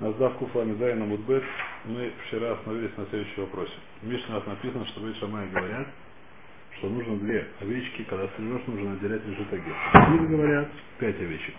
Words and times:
Наздав 0.00 0.34
Куфа 0.38 0.64
Мизайна 0.64 1.04
Мудбет, 1.04 1.44
мы 1.84 2.10
вчера 2.26 2.52
остановились 2.52 2.96
на 2.96 3.04
следующем 3.10 3.42
вопросе. 3.42 3.74
В 4.00 4.08
Мишне 4.08 4.34
нас 4.34 4.46
написано, 4.46 4.86
что 4.86 5.00
Бейт 5.02 5.14
Шамай 5.18 5.46
говорят, 5.48 5.88
что 6.78 6.88
нужно 6.88 7.18
две 7.18 7.46
овечки, 7.60 8.04
когда 8.04 8.26
стрижешь, 8.28 8.66
нужно 8.66 8.94
отделять 8.94 9.20
агет. 9.26 9.76
Или 10.14 10.26
говорят, 10.26 10.68
пять 10.98 11.20
овечек. 11.20 11.54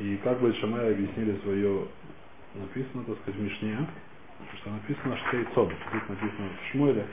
И 0.00 0.16
как 0.24 0.40
Бейт 0.40 0.56
Шамай 0.56 0.90
объяснили 0.90 1.38
свое, 1.44 1.86
написано, 2.54 3.04
так 3.04 3.16
сказать, 3.18 3.40
в 3.40 3.44
Мишне, 3.44 3.86
что 4.60 4.70
написано 4.70 5.16
Штейцон. 5.28 5.72
Тут 5.92 6.08
написано 6.08 6.48
в 6.48 6.72
Шмуэле 6.72 7.06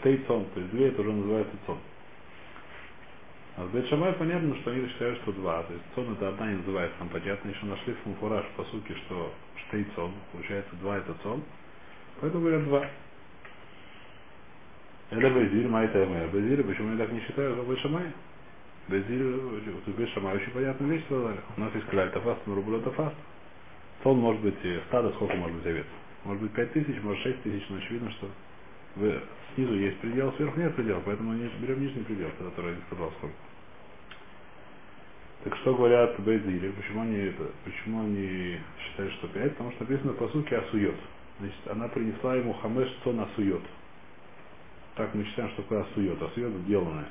Штейцон, 0.00 0.46
то 0.52 0.58
есть 0.58 0.72
две, 0.72 0.88
это 0.88 1.00
уже 1.00 1.12
называется 1.12 1.54
цон. 1.64 1.78
А 3.56 3.64
в 3.64 3.72
Бет 3.72 3.88
понятно, 4.18 4.56
что 4.56 4.70
они 4.72 4.88
считают, 4.88 5.20
что 5.22 5.32
два. 5.32 5.62
То 5.62 5.72
есть 5.72 5.84
цон 5.94 6.12
это 6.12 6.28
одна 6.28 6.50
не 6.50 6.56
называется 6.56 6.98
там 6.98 7.08
понятно. 7.08 7.48
Еще 7.48 7.66
нашли 7.66 7.94
в 7.94 8.14
фураж 8.18 8.44
по 8.56 8.64
сути, 8.64 8.92
что 9.06 9.32
штей 9.68 9.86
цон. 9.94 10.12
Получается 10.32 10.74
два 10.76 10.98
это 10.98 11.14
цон. 11.22 11.42
Поэтому 12.20 12.42
говорят 12.42 12.64
два. 12.64 12.88
Это 15.10 15.30
Безиль, 15.30 15.68
Майта 15.68 16.04
Эмэр. 16.04 16.28
Безиль, 16.30 16.64
почему 16.64 16.92
я 16.92 16.98
так 16.98 17.12
не 17.12 17.20
считаю, 17.20 17.54
что 17.54 17.64
Бет 17.64 17.78
Шамай? 17.78 18.12
Безиль, 18.88 19.22
в 19.22 19.98
Бет 19.98 20.08
Шамай 20.10 20.34
очень 20.34 20.50
понятная 20.50 20.90
вещь 20.90 21.04
сказали. 21.04 21.38
У 21.56 21.60
нас 21.60 21.72
есть 21.74 21.86
кляль 21.86 22.10
тафаст, 22.10 22.40
но 22.46 22.56
рубль 22.56 22.80
тафаст. 22.80 23.14
Цон 24.02 24.18
может 24.18 24.42
быть 24.42 24.56
стадо, 24.88 25.10
сколько 25.12 25.36
может 25.36 25.56
быть 25.58 25.66
овец? 25.66 25.86
Может 26.24 26.42
быть 26.42 26.52
пять 26.52 26.72
тысяч, 26.72 27.00
может 27.02 27.22
шесть 27.22 27.42
тысяч, 27.42 27.64
но 27.68 27.76
очевидно, 27.76 28.10
что 28.12 28.28
вы, 28.96 29.20
снизу 29.54 29.74
есть 29.74 29.98
предел, 29.98 30.32
сверху 30.34 30.58
нет 30.58 30.74
предела, 30.74 31.00
поэтому 31.04 31.32
мы 31.32 31.50
берем 31.60 31.80
нижний 31.80 32.02
предел, 32.02 32.30
который 32.38 32.70
я 32.70 32.76
не 32.76 32.82
сказал 32.82 33.10
сколько. 33.18 33.36
Так 35.44 35.56
что 35.56 35.74
говорят 35.74 36.18
Бейдили? 36.20 36.70
Почему 36.70 37.02
они, 37.02 37.16
это, 37.16 37.50
почему 37.64 38.00
они 38.00 38.58
считают, 38.78 39.12
что 39.14 39.28
5? 39.28 39.50
Потому 39.52 39.72
что 39.72 39.84
написано 39.84 40.12
по 40.14 40.28
сути 40.28 40.54
асует. 40.54 40.94
Значит, 41.38 41.68
она 41.68 41.88
принесла 41.88 42.36
ему 42.36 42.54
хамеш 42.54 42.88
цон 43.04 43.20
асует. 43.20 43.60
Так 44.94 45.14
мы 45.14 45.24
считаем, 45.24 45.50
что 45.50 45.62
такое 45.62 45.82
асует. 45.82 46.22
Асует 46.22 46.50
сделанное. 46.64 47.08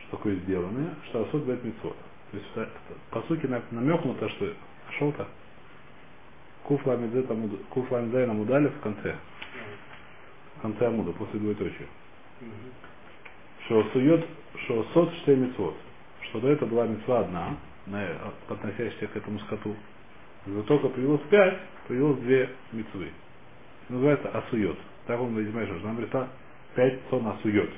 Что 0.00 0.16
такое 0.18 0.34
сделанное? 0.40 0.94
Что 1.08 1.22
асует 1.22 1.44
бет 1.44 1.64
митцвот. 1.64 1.96
То 2.32 2.36
есть 2.36 2.72
по 3.10 3.22
сути 3.22 3.46
намекнуто, 3.46 4.28
что 4.28 4.52
шел-то 4.98 5.26
Куф 6.64 6.86
ламидзе 6.86 8.26
нам 8.26 8.40
удали 8.40 8.68
в 8.68 8.80
конце. 8.80 9.16
В 10.60 10.62
конце 10.62 10.86
Амуда, 10.86 11.12
после 11.12 11.40
двоеточия. 11.40 11.86
Что 13.66 13.84
сует, 13.92 14.24
что 14.64 14.86
сот 14.94 15.12
штей 15.22 15.36
митцвот 15.36 15.74
что 16.30 16.40
до 16.40 16.48
этого 16.48 16.68
была 16.68 16.86
мецва 16.86 17.20
одна, 17.20 17.56
относящаяся 18.48 19.06
к 19.08 19.16
этому 19.16 19.38
скоту. 19.40 19.74
Но 20.46 20.62
только 20.62 20.88
появилось 20.88 21.20
пять, 21.28 21.58
появилось 21.88 22.20
две 22.20 22.50
мецвы. 22.72 23.10
Называется 23.88 24.28
асует. 24.30 24.78
Так 25.06 25.20
он 25.20 25.34
понимает, 25.34 25.68
что 25.68 25.86
нам 25.86 25.96
пришла 25.96 26.28
пять 26.74 27.00
сон 27.10 27.26
асует. 27.26 27.70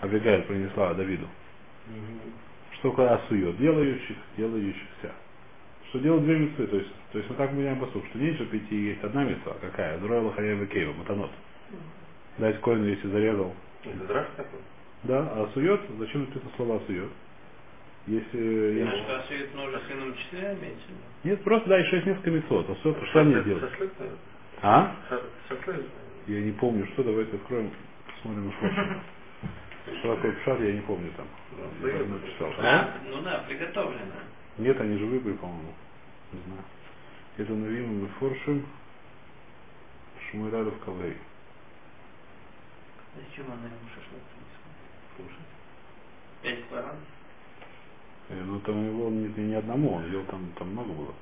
Абигаэль 0.00 0.42
принесла 0.42 0.94
Давиду. 0.94 1.28
Что 2.78 2.90
такое 2.90 3.14
асует? 3.14 3.56
Делающих, 3.58 4.16
делающихся. 4.36 5.12
Что 5.90 5.98
делают 5.98 6.24
две 6.24 6.38
мецвы. 6.38 6.66
То 6.68 6.76
есть, 6.76 6.90
то 7.12 7.18
есть 7.18 7.30
мы 7.30 7.36
так 7.36 7.50
послуг, 7.80 8.04
что 8.06 8.18
не 8.18 8.34
что 8.34 8.46
пяти 8.46 8.76
есть 8.76 9.02
одна 9.02 9.24
мецва, 9.24 9.54
какая? 9.60 9.98
Дроила 9.98 10.32
Харьева 10.32 10.66
Кейва, 10.66 10.92
Матанот. 10.92 11.30
Дать 12.38 12.60
коину, 12.60 12.86
если 12.86 13.08
зарезал. 13.08 13.52
Это 13.84 14.06
драж 14.06 14.26
такой? 14.36 14.60
Да, 15.02 15.18
а 15.18 15.50
сует, 15.52 15.80
зачем 15.98 16.22
написано 16.22 16.50
слова 16.56 16.80
сует? 16.86 17.10
Если... 18.06 18.82
Значит, 18.82 19.06
а 19.08 19.22
сует 19.26 19.48
ином 19.52 20.14
числе 20.14 20.56
имеется? 20.60 20.86
Нет, 21.24 21.42
просто 21.42 21.68
да, 21.68 21.78
еще 21.78 21.96
есть 21.96 22.06
несколько 22.06 22.30
мецвод. 22.30 22.70
А 22.70 22.74
что, 22.76 23.04
что 23.06 23.20
они 23.20 23.34
делают? 23.42 23.72
А? 24.62 24.94
Я 26.26 26.40
не 26.40 26.52
помню, 26.52 26.86
что, 26.92 27.02
давайте 27.02 27.34
откроем, 27.36 27.72
посмотрим 28.06 28.46
на 28.46 28.52
фото. 28.52 29.00
Что 30.00 30.14
такое 30.14 30.32
пшат, 30.32 30.60
я 30.60 30.72
не 30.72 30.80
помню 30.82 31.10
там. 31.16 31.26
Написал. 31.82 32.52
А? 32.58 32.90
Ну 33.08 33.22
да, 33.22 33.44
приготовлено. 33.48 34.12
Нет, 34.58 34.80
они 34.80 34.98
же 34.98 35.06
выбрали, 35.06 35.36
по-моему. 35.36 35.72
Не 36.32 36.40
знаю. 36.42 36.62
Это 37.36 37.52
Навим 37.52 38.04
и 38.04 38.08
Форшим 38.08 38.66
Шмуэрадов 40.30 40.78
Кавей. 40.84 41.16
Зачем 43.16 43.46
она 43.46 43.66
ему 43.66 43.88
шашлык 43.94 44.22
слушать? 45.16 45.46
Пять 46.42 46.68
баранов? 46.70 46.98
Э, 48.28 48.42
ну 48.44 48.60
там 48.60 48.86
его 48.86 49.08
не, 49.08 49.28
не 49.28 49.54
одному, 49.54 49.94
он 49.94 50.10
ел 50.12 50.24
там, 50.26 50.52
там 50.56 50.68
много 50.68 50.92
было. 50.92 51.14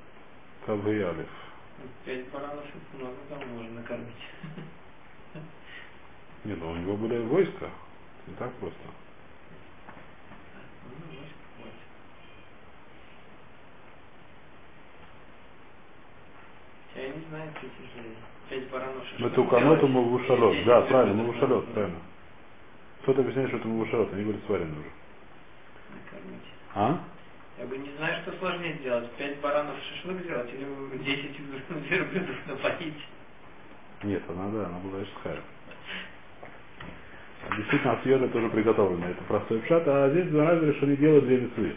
Кавей 0.65 1.01
Алиф. 1.01 1.29
Пять 2.05 2.29
баранов 2.29 2.65
много 2.93 3.15
там 3.29 3.47
можно 3.49 3.71
накормить. 3.79 4.29
Нет, 6.43 6.57
ну 6.59 6.71
у 6.71 6.75
него 6.75 6.97
были 6.97 7.17
войска. 7.25 7.69
Не 8.27 8.35
так 8.35 8.53
просто. 8.55 8.79
Я 16.99 17.07
не 17.07 17.23
знаю, 17.29 17.49
что 17.57 17.67
тяжелее. 17.67 18.17
Пять 18.49 18.69
баранов 18.69 19.03
Матуканот 19.19 19.83
Мавушалот. 19.83 20.65
Да, 20.65 20.81
правильно, 20.81 21.23
Мавушалот, 21.23 21.65
правильно. 21.73 21.99
Кто-то 23.03 23.21
объясняет, 23.21 23.49
что 23.49 23.57
это 23.57 23.67
Мавушалот, 23.67 24.13
они 24.13 24.23
говорят 24.23 24.43
сварены 24.45 24.71
уже. 24.71 24.91
Накормить. 25.95 26.49
А? 26.75 26.99
Я 27.57 27.65
бы 27.65 27.77
не 27.77 27.89
знаю, 27.97 28.21
что 28.23 28.37
сложнее 28.39 28.77
сделать. 28.79 29.09
Пять 29.11 29.39
баранов 29.39 29.75
шашлык 29.81 30.23
сделать 30.23 30.49
или 30.53 31.03
десять 31.03 31.39
верблюдов 31.89 32.35
напоить. 32.47 33.07
Нет, 34.03 34.23
она 34.27 34.49
да, 34.49 34.65
она 34.67 34.79
была 34.79 35.01
Ишхайра. 35.03 35.41
Действительно, 37.55 37.93
асьода 37.93 38.27
тоже 38.27 38.49
приготовлено. 38.49 39.07
Это 39.07 39.23
простой 39.23 39.59
пшат. 39.59 39.87
А 39.87 40.09
здесь 40.09 40.27
два 40.27 40.45
раза 40.45 40.73
что 40.73 40.85
они 40.85 40.97
делают 40.97 41.25
две 41.25 41.37
мецвы. 41.37 41.75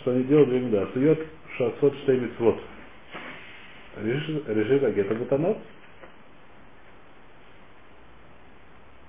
Что 0.00 0.12
они 0.12 0.24
делают 0.24 0.48
две 0.50 0.60
мецвы. 0.60 0.82
Асует 0.82 1.26
шасот 1.56 1.94
штей 1.98 2.20
мецвод. 2.20 2.60
Решит 3.96 4.82
агета 4.84 5.14
бутанот. 5.14 5.58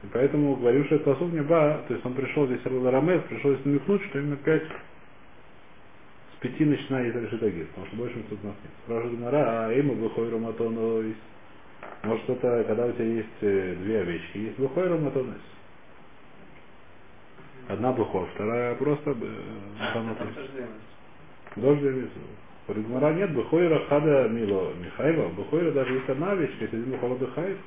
И 0.04 0.08
поэтому 0.12 0.58
говорю, 0.58 0.84
что 0.86 0.96
это 0.96 1.16
не 1.26 1.42
ба, 1.42 1.82
то 1.88 1.94
есть 1.94 2.06
он 2.06 2.14
пришел 2.14 2.46
здесь 2.46 2.60
Рамес, 2.66 3.22
пришел 3.30 3.54
здесь 3.54 3.66
намекнуть, 3.66 4.04
что 4.04 4.20
именно 4.20 4.36
пять 4.36 4.64
с 4.64 6.40
пяти 6.42 6.66
начинает 6.66 7.16
решит 7.16 7.42
агет, 7.42 7.70
потому 7.70 7.88
что 7.88 7.96
больше 7.96 8.16
тут 8.30 8.40
у 8.44 8.48
нас 8.48 8.56
нет. 8.64 8.74
Спрашивает 8.84 9.18
Гмара, 9.18 9.68
а 9.68 9.72
ему 9.72 9.94
выходит 9.94 10.34
роматонойс. 10.34 11.16
Может 12.04 12.30
это, 12.30 12.66
когда 12.68 12.86
у 12.86 12.92
тебя 12.92 13.06
есть 13.06 13.28
э, 13.42 13.76
две 13.80 14.02
овечки, 14.02 14.38
есть 14.38 14.60
бухой 14.60 14.90
роматонойс. 14.90 15.42
Одна 17.70 17.94
бухор, 17.94 18.28
вторая 18.36 18.76
просто 18.76 19.12
э, 19.12 19.16
а, 19.80 20.16
Дождь 21.56 21.82
Ригмара 22.68 23.14
нет, 23.14 23.34
Бухойра 23.34 23.80
Хада 23.90 24.30
Мило 24.30 24.74
Михаева, 24.74 25.30
Бухойра 25.30 25.72
даже 25.72 25.94
есть 25.94 26.10
одна 26.10 26.36
вещь, 26.36 26.52
если 26.60 26.78
один 26.78 26.92
Бухора 26.92 27.16
Бухаев, 27.16 27.58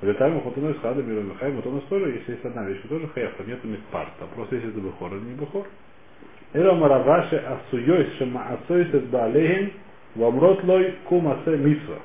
Летаем 0.00 0.40
Хутуной 0.40 0.74
с 0.74 0.78
Хада 0.78 1.02
Мило 1.02 1.20
Михаева, 1.20 1.62
то 1.62 1.68
у 1.68 1.74
нас 1.74 1.84
тоже, 1.84 2.10
если 2.10 2.32
есть 2.32 2.44
одна 2.44 2.64
вещь, 2.64 2.80
тоже 2.88 3.08
Хаев, 3.08 3.34
там 3.34 3.46
нету 3.46 3.68
Микпарта, 3.68 4.26
просто 4.34 4.56
если 4.56 4.70
это 4.70 4.80
Бухор, 4.80 5.12
не 5.12 5.34
Бухор. 5.34 5.66
Эра 6.54 6.74
Мараваши 6.74 7.36
Асуйой 7.36 8.10
Шема 8.18 8.46
Асуйс 8.48 8.88
Эс 8.94 9.04
Баалехим, 9.04 9.72
Вамрот 10.14 10.64
Лой 10.64 10.94
Кум 11.08 11.28
Асе 11.28 11.56
Митсва. 11.56 11.96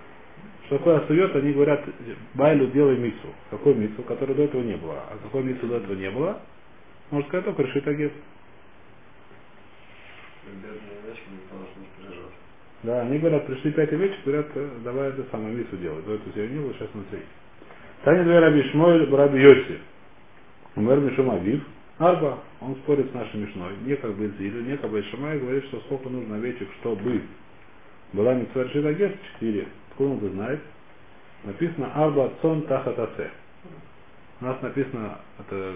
Что 0.68 0.80
такое 0.80 0.98
асует, 0.98 1.34
они 1.34 1.54
говорят, 1.54 1.82
Байлю 2.34 2.68
делай 2.68 2.98
мицу. 2.98 3.34
Какой 3.50 3.74
мицу, 3.74 4.04
которой 4.04 4.34
до 4.34 4.44
этого 4.44 4.62
не 4.62 4.76
было. 4.76 4.96
А 5.10 5.18
какой 5.24 5.44
мицу 5.44 5.66
до 5.66 5.78
этого 5.78 5.96
не 5.96 6.12
было? 6.12 6.42
Может 7.10 7.30
сказать, 7.30 7.46
только 7.46 7.64
решит 7.64 7.88
агент. 7.88 8.12
Да, 12.88 13.02
они 13.02 13.18
говорят, 13.18 13.46
пришли 13.46 13.74
пять 13.74 13.92
овечек, 13.92 14.24
говорят, 14.24 14.48
«Э, 14.56 14.70
давай 14.86 15.10
это 15.10 15.26
самое 15.30 15.54
мису 15.54 15.76
делать. 15.76 16.06
Я 16.36 16.48
не 16.48 16.58
было, 16.58 16.74
сейчас 16.74 16.88
смотри. 16.94 17.20
Таня 18.06 18.24
две 18.24 18.40
раби 18.40 18.64
Шмой, 18.72 19.06
раби 19.14 19.42
Йоси. 19.42 19.80
Умер 20.78 21.02
Мишум 21.02 21.30
Авив. 21.32 21.66
Арба, 21.98 22.40
он 22.62 22.76
спорит 22.78 23.12
с 23.12 23.14
нашей 23.14 23.42
Мишной. 23.42 23.76
Не 23.84 23.98
как 23.98 24.14
бы 24.16 24.32
Зилю, 24.40 24.78
бы 24.88 25.04
Шамай, 25.04 25.38
говорит, 25.38 25.66
что 25.66 25.82
сколько 25.82 26.08
нужно 26.08 26.38
овечек, 26.38 26.70
чтобы 26.80 27.24
была 28.14 28.36
митцва 28.36 28.70
Ширагет, 28.70 29.18
четыре. 29.34 29.68
Откуда 29.90 30.12
он 30.12 30.18
это 30.20 30.30
знает? 30.30 30.62
Написано 31.44 31.92
Арба 31.94 32.32
Цон 32.42 32.62
Тахатасе. 32.68 33.32
У 34.40 34.46
нас 34.46 34.62
написано, 34.62 35.20
это, 35.40 35.74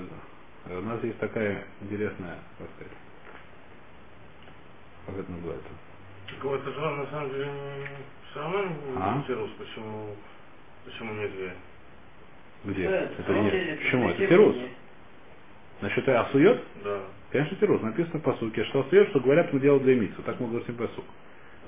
у 0.80 0.82
нас 0.82 1.04
есть 1.04 1.20
такая 1.20 1.66
интересная, 1.82 2.38
как 2.58 2.68
сказать, 2.78 2.94
как 5.08 5.18
это 5.18 5.30
называется? 5.30 5.91
Так 6.40 6.52
это 6.52 6.72
же 6.72 6.80
на 6.80 7.06
самом 7.08 7.30
деле 7.32 7.50
все 8.32 8.40
равно 8.40 8.64
не 8.64 8.98
а? 8.98 9.24
почему, 9.58 10.16
почему 10.86 11.14
не 11.14 11.28
две. 11.28 11.54
Где? 12.64 12.90
Да, 12.90 12.98
это 13.18 13.34
не. 13.34 13.76
Почему? 13.78 14.10
Это 14.10 14.28
Тирус. 14.28 14.56
Насчет 15.82 16.08
асует, 16.08 16.62
Да. 16.84 17.00
конечно, 17.32 17.58
тирус. 17.58 17.82
Написано 17.82 18.20
по 18.20 18.34
суке, 18.34 18.64
что 18.66 18.82
асует, 18.82 19.10
что 19.10 19.20
говорят, 19.20 19.52
мы 19.52 19.60
делаем 19.60 19.82
две 19.82 19.96
митцвы. 19.96 20.24
Так 20.24 20.40
мы 20.40 20.48
говорим 20.48 20.76
по 20.76 20.88
сук. 20.90 21.06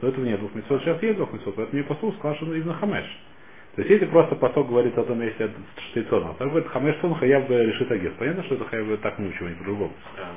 До 0.02 0.10
этого 0.10 0.24
нет 0.24 0.40
двух 0.40 0.54
митцвот, 0.54 0.82
сейчас 0.82 1.02
есть 1.02 1.18
двух 1.18 1.34
митцвот, 1.34 1.56
поэтому 1.56 1.82
не 1.82 1.88
посук 1.88 2.16
сказал, 2.18 2.36
что 2.36 2.54
именно 2.54 2.74
хамеш. 2.76 3.06
То 3.76 3.82
есть 3.82 3.90
если 3.90 4.06
просто 4.06 4.36
поток 4.36 4.68
говорит 4.68 4.96
о 4.98 5.04
том, 5.04 5.20
если 5.22 5.46
это 5.46 5.56
штейцон, 5.90 6.28
а 6.28 6.34
так 6.36 6.48
говорит 6.50 6.70
хамеш 6.70 6.96
сон 7.02 7.16
хаяв 7.16 7.48
бы 7.48 7.56
решит 7.56 7.92
агес. 7.92 8.14
Понятно, 8.20 8.44
что 8.44 8.56
это 8.56 8.66
хаяв 8.66 8.86
бы 8.86 8.98
так 8.98 9.18
научил, 9.18 9.48
не 9.48 9.56
по-другому. 9.56 9.94
Да. 10.16 10.30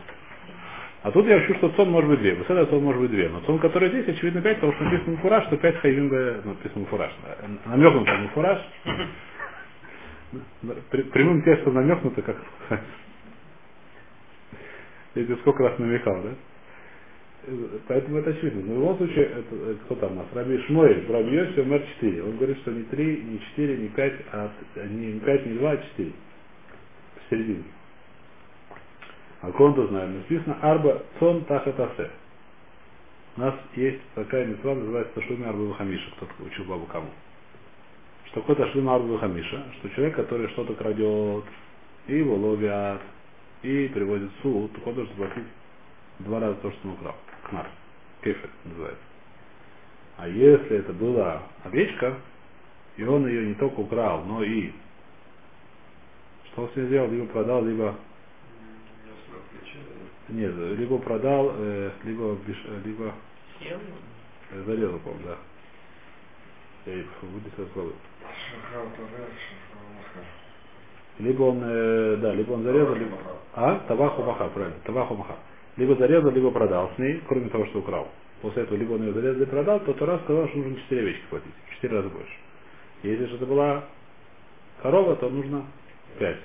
А 1.06 1.12
тут 1.12 1.24
я 1.28 1.36
учу, 1.36 1.54
что 1.54 1.68
цон 1.68 1.92
может 1.92 2.10
быть 2.10 2.18
две. 2.18 2.34
Беседа 2.34 2.66
цон 2.66 2.82
может 2.82 3.00
быть 3.00 3.12
две. 3.12 3.28
Но 3.28 3.38
цон, 3.42 3.60
который 3.60 3.90
здесь, 3.90 4.08
очевидно, 4.08 4.42
пять, 4.42 4.56
потому 4.56 4.72
что 4.72 4.82
написано 4.82 5.16
фураж, 5.18 5.44
что 5.46 5.56
пять 5.56 5.76
хайвим 5.76 6.08
ну, 6.08 6.50
написано 6.50 6.84
фураж. 6.86 7.12
Намекнуто 7.64 8.16
не 8.16 8.26
фураж. 8.28 8.58
Прямым 11.12 11.42
текстом 11.44 11.74
намекнуто, 11.74 12.22
как 12.22 12.36
я 15.14 15.24
тебе 15.24 15.36
сколько 15.36 15.62
раз 15.62 15.78
намекал, 15.78 16.20
да? 16.22 16.30
Поэтому 17.86 18.18
это 18.18 18.30
очевидно. 18.30 18.62
Но 18.62 18.74
в 18.74 18.78
любом 18.78 18.96
случае, 18.96 19.26
это, 19.26 19.76
кто 19.84 19.94
там 19.94 20.10
у 20.10 20.14
нас? 20.16 20.26
Раби 20.34 20.58
Шмуэль, 20.66 21.06
Раби 21.08 21.36
Йоси, 21.36 21.60
умер 21.60 21.84
4. 22.00 22.22
Он 22.24 22.36
говорит, 22.36 22.58
что 22.62 22.72
не 22.72 22.82
3, 22.82 23.22
не 23.22 23.38
4, 23.54 23.76
не 23.76 23.88
5, 23.90 24.12
а 24.32 24.50
не 24.88 25.20
5, 25.20 25.46
не 25.46 25.54
2, 25.58 25.70
а 25.70 25.76
4. 25.76 26.12
Посередине. 27.14 27.62
А 29.42 29.52
конту 29.52 29.86
знаем. 29.88 30.18
Написано 30.18 30.58
Арба 30.62 31.02
Цон 31.18 31.44
Тахатасе. 31.44 32.10
У 33.36 33.40
нас 33.40 33.54
есть 33.74 34.00
такая 34.14 34.46
митцва, 34.46 34.74
называется 34.74 35.14
Ташлуми 35.14 35.46
Арба 35.46 35.74
Хамиша. 35.74 36.10
Кто-то 36.16 36.32
учил 36.44 36.64
бабу 36.64 36.86
кому. 36.86 37.10
Что 38.26 38.40
такое 38.40 38.56
Ташлуми 38.56 38.94
Арба 38.94 39.18
Хамиша? 39.18 39.64
Что 39.78 39.90
человек, 39.90 40.16
который 40.16 40.48
что-то 40.48 40.74
крадет, 40.74 41.44
и 42.06 42.16
его 42.16 42.34
ловят, 42.34 43.02
и 43.62 43.88
приводит 43.88 44.30
в 44.38 44.42
суд, 44.42 44.72
то 44.72 44.92
должен 44.92 45.08
заплатить 45.08 45.44
два 46.20 46.40
раза 46.40 46.54
то, 46.56 46.70
что 46.70 46.88
он 46.88 46.94
украл. 46.94 47.14
Кнар. 47.48 47.66
Кефет 48.22 48.50
называется. 48.64 49.02
А 50.16 50.28
если 50.28 50.78
это 50.78 50.92
была 50.94 51.42
овечка, 51.62 52.14
и 52.96 53.04
он 53.04 53.26
ее 53.26 53.48
не 53.48 53.54
только 53.54 53.80
украл, 53.80 54.24
но 54.24 54.42
и 54.42 54.72
что 56.46 56.62
он 56.62 56.70
с 56.70 56.76
ней 56.76 56.86
сделал, 56.86 57.10
либо 57.10 57.26
продал, 57.26 57.64
либо 57.64 57.94
нет, 60.28 60.55
либо 60.78 60.99
продал, 60.99 61.52
э, 61.56 61.90
либо, 62.05 62.37
либо 62.84 63.12
э, 63.61 64.62
зарезал, 64.64 64.99
по-моему, 65.00 65.25
да. 65.25 65.37
Я 66.87 67.05
вылетел 67.23 67.64
из 67.64 67.73
головы. 67.73 67.93
Либо 71.19 71.43
он, 71.43 71.61
э, 71.62 72.17
да, 72.17 72.34
либо 72.34 72.52
он 72.52 72.62
зарезал, 72.62 72.94
либо... 72.94 73.17
А? 73.55 73.78
Табаху 73.88 74.23
маха, 74.23 74.49
правильно, 74.49 74.78
табаху 74.84 75.14
маха. 75.14 75.37
Либо 75.76 75.94
зарезал, 75.96 76.31
либо 76.31 76.50
продал 76.50 76.90
с 76.94 76.99
ней, 76.99 77.23
кроме 77.28 77.49
того, 77.49 77.67
что 77.67 77.78
украл. 77.78 78.08
После 78.43 78.62
этого 78.62 78.76
либо 78.76 78.93
он 78.93 79.02
ее 79.02 79.12
зарезал 79.12 79.43
и 79.43 79.46
продал, 79.46 79.81
то 79.81 79.93
Тора 79.94 80.19
сказал, 80.25 80.49
что 80.49 80.58
нужно 80.58 80.76
4 80.76 81.00
овечки 81.00 81.25
платить, 81.31 81.52
в 81.69 81.75
4 81.75 81.96
раза 81.96 82.08
больше. 82.08 82.34
Если 83.02 83.26
же 83.26 83.37
это 83.37 83.46
была 83.46 83.84
корова, 84.82 85.17
то 85.17 85.28
нужно 85.31 85.67
5. 86.19 86.37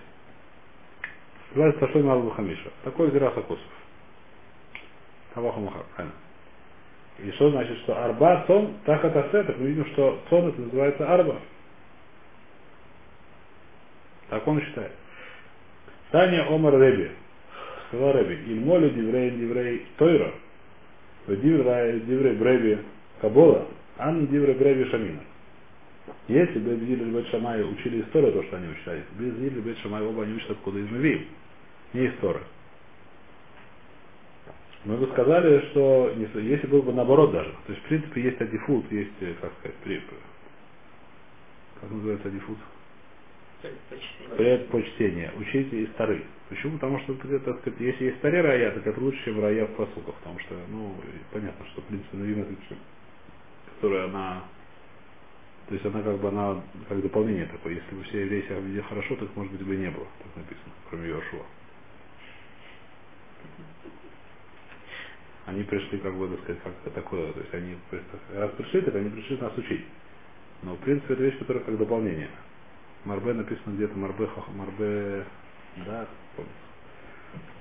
Называется 1.51 1.81
Ташой 1.81 2.01
Малбу 2.01 2.29
Хамиша. 2.29 2.69
Такой 2.83 3.11
Зираса 3.11 3.41
Косов. 3.41 3.59
Табаху 5.33 5.59
маха, 5.59 5.83
правильно. 5.95 6.15
И 7.19 7.31
что 7.33 7.51
значит, 7.51 7.77
что 7.79 8.03
арба, 8.03 8.45
цон, 8.47 8.73
так 8.85 9.03
это 9.03 9.21
так 9.23 9.57
мы 9.57 9.67
видим, 9.67 9.85
что 9.87 10.19
цон 10.29 10.47
это 10.47 10.61
называется 10.61 11.13
арба. 11.13 11.35
Так 14.29 14.47
он 14.47 14.61
считает. 14.61 14.93
Таня 16.11 16.47
Омар 16.47 16.79
Реби. 16.79 17.11
Сказал 17.87 18.13
Реби. 18.13 18.35
Ильмоли 18.53 18.89
диврей 18.89 19.31
диврей 19.31 19.85
тойра. 19.97 20.31
Диврей 21.27 21.99
диврей 21.99 22.33
бреби 22.33 22.79
кабола. 23.19 23.67
Ан 23.97 24.27
диврей 24.27 24.55
бреби 24.55 24.89
шамина. 24.89 25.19
Если 26.27 26.59
бы 26.59 26.75
Безиль 26.75 27.01
и 27.01 27.11
Бет 27.11 27.27
Шамай 27.27 27.61
учили 27.61 28.01
историю, 28.01 28.31
то, 28.31 28.43
что 28.43 28.57
они 28.57 28.69
учитали, 28.69 29.03
Безиль 29.19 29.57
и 29.57 29.61
Бет 29.61 29.77
Шамай 29.79 30.01
оба 30.01 30.23
они 30.23 30.35
учат 30.35 30.51
откуда 30.51 30.79
из 30.79 30.89
Мавиим. 30.89 31.27
Не 31.93 32.07
история. 32.07 32.43
Мы 34.85 34.97
бы 34.97 35.07
сказали, 35.11 35.59
что 35.71 36.11
если 36.17 36.67
было 36.67 36.81
бы 36.81 36.93
наоборот 36.93 37.31
даже, 37.31 37.51
то 37.67 37.73
есть 37.73 37.83
в 37.83 37.87
принципе 37.87 38.21
есть 38.23 38.41
адифут, 38.41 38.91
есть, 38.91 39.11
э, 39.19 39.35
как 39.39 39.51
сказать, 39.59 39.77
при, 39.83 40.01
как 41.79 41.91
называется 41.91 42.29
адифут? 42.29 42.57
Предпочтение. 43.61 44.37
Предпочтение. 44.37 45.31
Учите 45.37 45.83
из 45.83 45.89
стары. 45.91 46.23
Почему? 46.49 46.73
Потому 46.73 46.99
что 47.01 47.13
так 47.13 47.59
сказать, 47.59 47.79
если 47.79 48.05
есть 48.05 48.17
старый 48.17 48.41
рая, 48.41 48.71
так 48.71 48.87
это 48.87 48.99
лучше, 48.99 49.23
чем 49.23 49.39
рая 49.39 49.65
в 49.65 49.75
посуках. 49.75 50.15
Потому 50.15 50.39
что, 50.39 50.55
ну, 50.69 50.95
понятно, 51.31 51.63
что 51.67 51.81
в 51.81 51.85
принципе 51.85 52.17
навина 52.17 52.45
которая 53.75 54.05
она 54.05 54.43
то 55.67 55.75
есть 55.75 55.85
она 55.85 56.01
как 56.01 56.19
бы 56.19 56.27
она 56.27 56.61
как 56.89 57.01
дополнение 57.01 57.45
такое. 57.45 57.75
Если 57.75 57.95
бы 57.95 58.03
все 58.03 58.21
евреи 58.21 58.41
себя 58.41 58.59
вели 58.59 58.81
хорошо, 58.81 59.15
так 59.15 59.33
может 59.35 59.53
быть 59.53 59.65
бы 59.65 59.75
и 59.75 59.77
не 59.77 59.89
было, 59.89 60.05
так 60.19 60.35
написано, 60.35 60.73
кроме 60.89 61.07
Йошуа. 61.07 61.45
Они 65.45 65.63
пришли, 65.63 65.97
как 65.99 66.15
бы, 66.15 66.27
так 66.29 66.39
сказать, 66.43 66.61
как 66.63 66.93
такое, 66.93 67.33
то 67.33 67.39
есть 67.39 67.53
они 67.53 67.75
раз 68.35 68.51
пришли, 68.51 68.81
так 68.81 68.95
они 68.95 69.09
пришли 69.09 69.37
нас 69.37 69.57
учить. 69.57 69.85
Но 70.63 70.75
в 70.75 70.79
принципе 70.79 71.13
это 71.13 71.23
вещь, 71.23 71.37
которая 71.39 71.63
как 71.63 71.77
дополнение. 71.77 72.29
Марбе 73.05 73.33
написано 73.33 73.73
где-то 73.73 73.97
Марбе 73.97 74.29
Марбе, 74.55 75.25
да, 75.85 76.07
помню. 76.35 76.51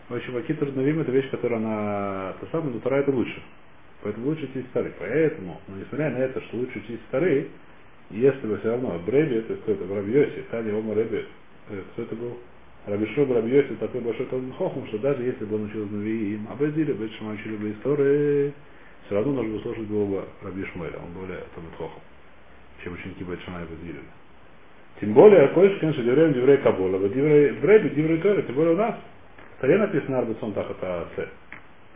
В 0.08 0.14
общем, 0.14 0.36
Акитр 0.36 0.72
Навим 0.72 1.00
это 1.00 1.12
вещь, 1.12 1.30
которая 1.30 1.60
она, 1.60 2.34
то 2.40 2.46
самое, 2.50 2.74
но 2.74 2.80
Тора 2.80 2.96
это 2.96 3.12
лучше. 3.12 3.40
Поэтому 4.02 4.26
лучше 4.26 4.44
учить 4.44 4.66
старый. 4.70 4.92
Поэтому, 4.98 5.60
но 5.68 5.76
несмотря 5.76 6.10
на 6.10 6.16
это, 6.16 6.40
что 6.42 6.56
лучше 6.56 6.78
учить 6.78 7.00
старый, 7.08 7.48
если 8.10 8.46
бы 8.46 8.58
все 8.58 8.70
равно 8.70 8.98
Бреби, 9.06 9.40
то 9.40 9.52
есть 9.52 9.62
кто 9.62 9.72
это, 9.72 9.84
в 9.84 9.94
Рабьосе, 9.94 10.44
Тани 10.50 10.72
Ома 10.72 10.94
Реби, 10.94 11.26
э, 11.68 11.82
кто 11.92 12.02
это 12.02 12.16
был? 12.16 12.38
Рабишоб 12.86 13.30
Рабьосе 13.30 13.74
такой 13.78 14.00
большой 14.00 14.26
Талмин 14.26 14.52
Хохм, 14.54 14.86
что 14.88 14.98
даже 14.98 15.22
если 15.22 15.44
бы 15.44 15.56
он 15.56 15.64
учил 15.66 15.86
Навиим, 15.86 16.46
а 16.50 16.56
Безиле, 16.56 16.94
Бетшима 16.94 17.32
учили 17.32 17.56
бы 17.56 17.70
истории, 17.72 18.52
все 19.06 19.14
равно 19.16 19.32
нужно 19.34 19.56
бы 19.56 19.62
слушать 19.62 19.86
было 19.86 20.06
бы 20.06 20.24
Раби 20.42 20.64
Шмуэля, 20.64 20.96
он 20.96 21.12
более 21.12 21.44
Талмин 21.54 21.72
Хохм, 21.76 22.00
чем 22.82 22.94
ученики 22.94 23.22
Бетшима 23.22 23.60
и 23.62 23.64
Безиле. 23.64 24.00
Тем 25.00 25.12
более, 25.12 25.48
кое 25.48 25.78
конечно, 25.78 26.02
Деврей 26.02 26.32
Деврей 26.32 26.58
Кабола, 26.58 27.08
Деврей 27.08 27.52
Бреби, 27.52 27.88
Деврей 27.90 28.18
Тори, 28.18 28.42
тем 28.42 28.54
более 28.54 28.74
у 28.74 28.78
нас. 28.78 28.94
В 29.56 29.60
Таре 29.60 29.78
написано 29.78 30.18
Арбецон 30.18 30.52
Тахата 30.52 31.06
Се. 31.16 31.28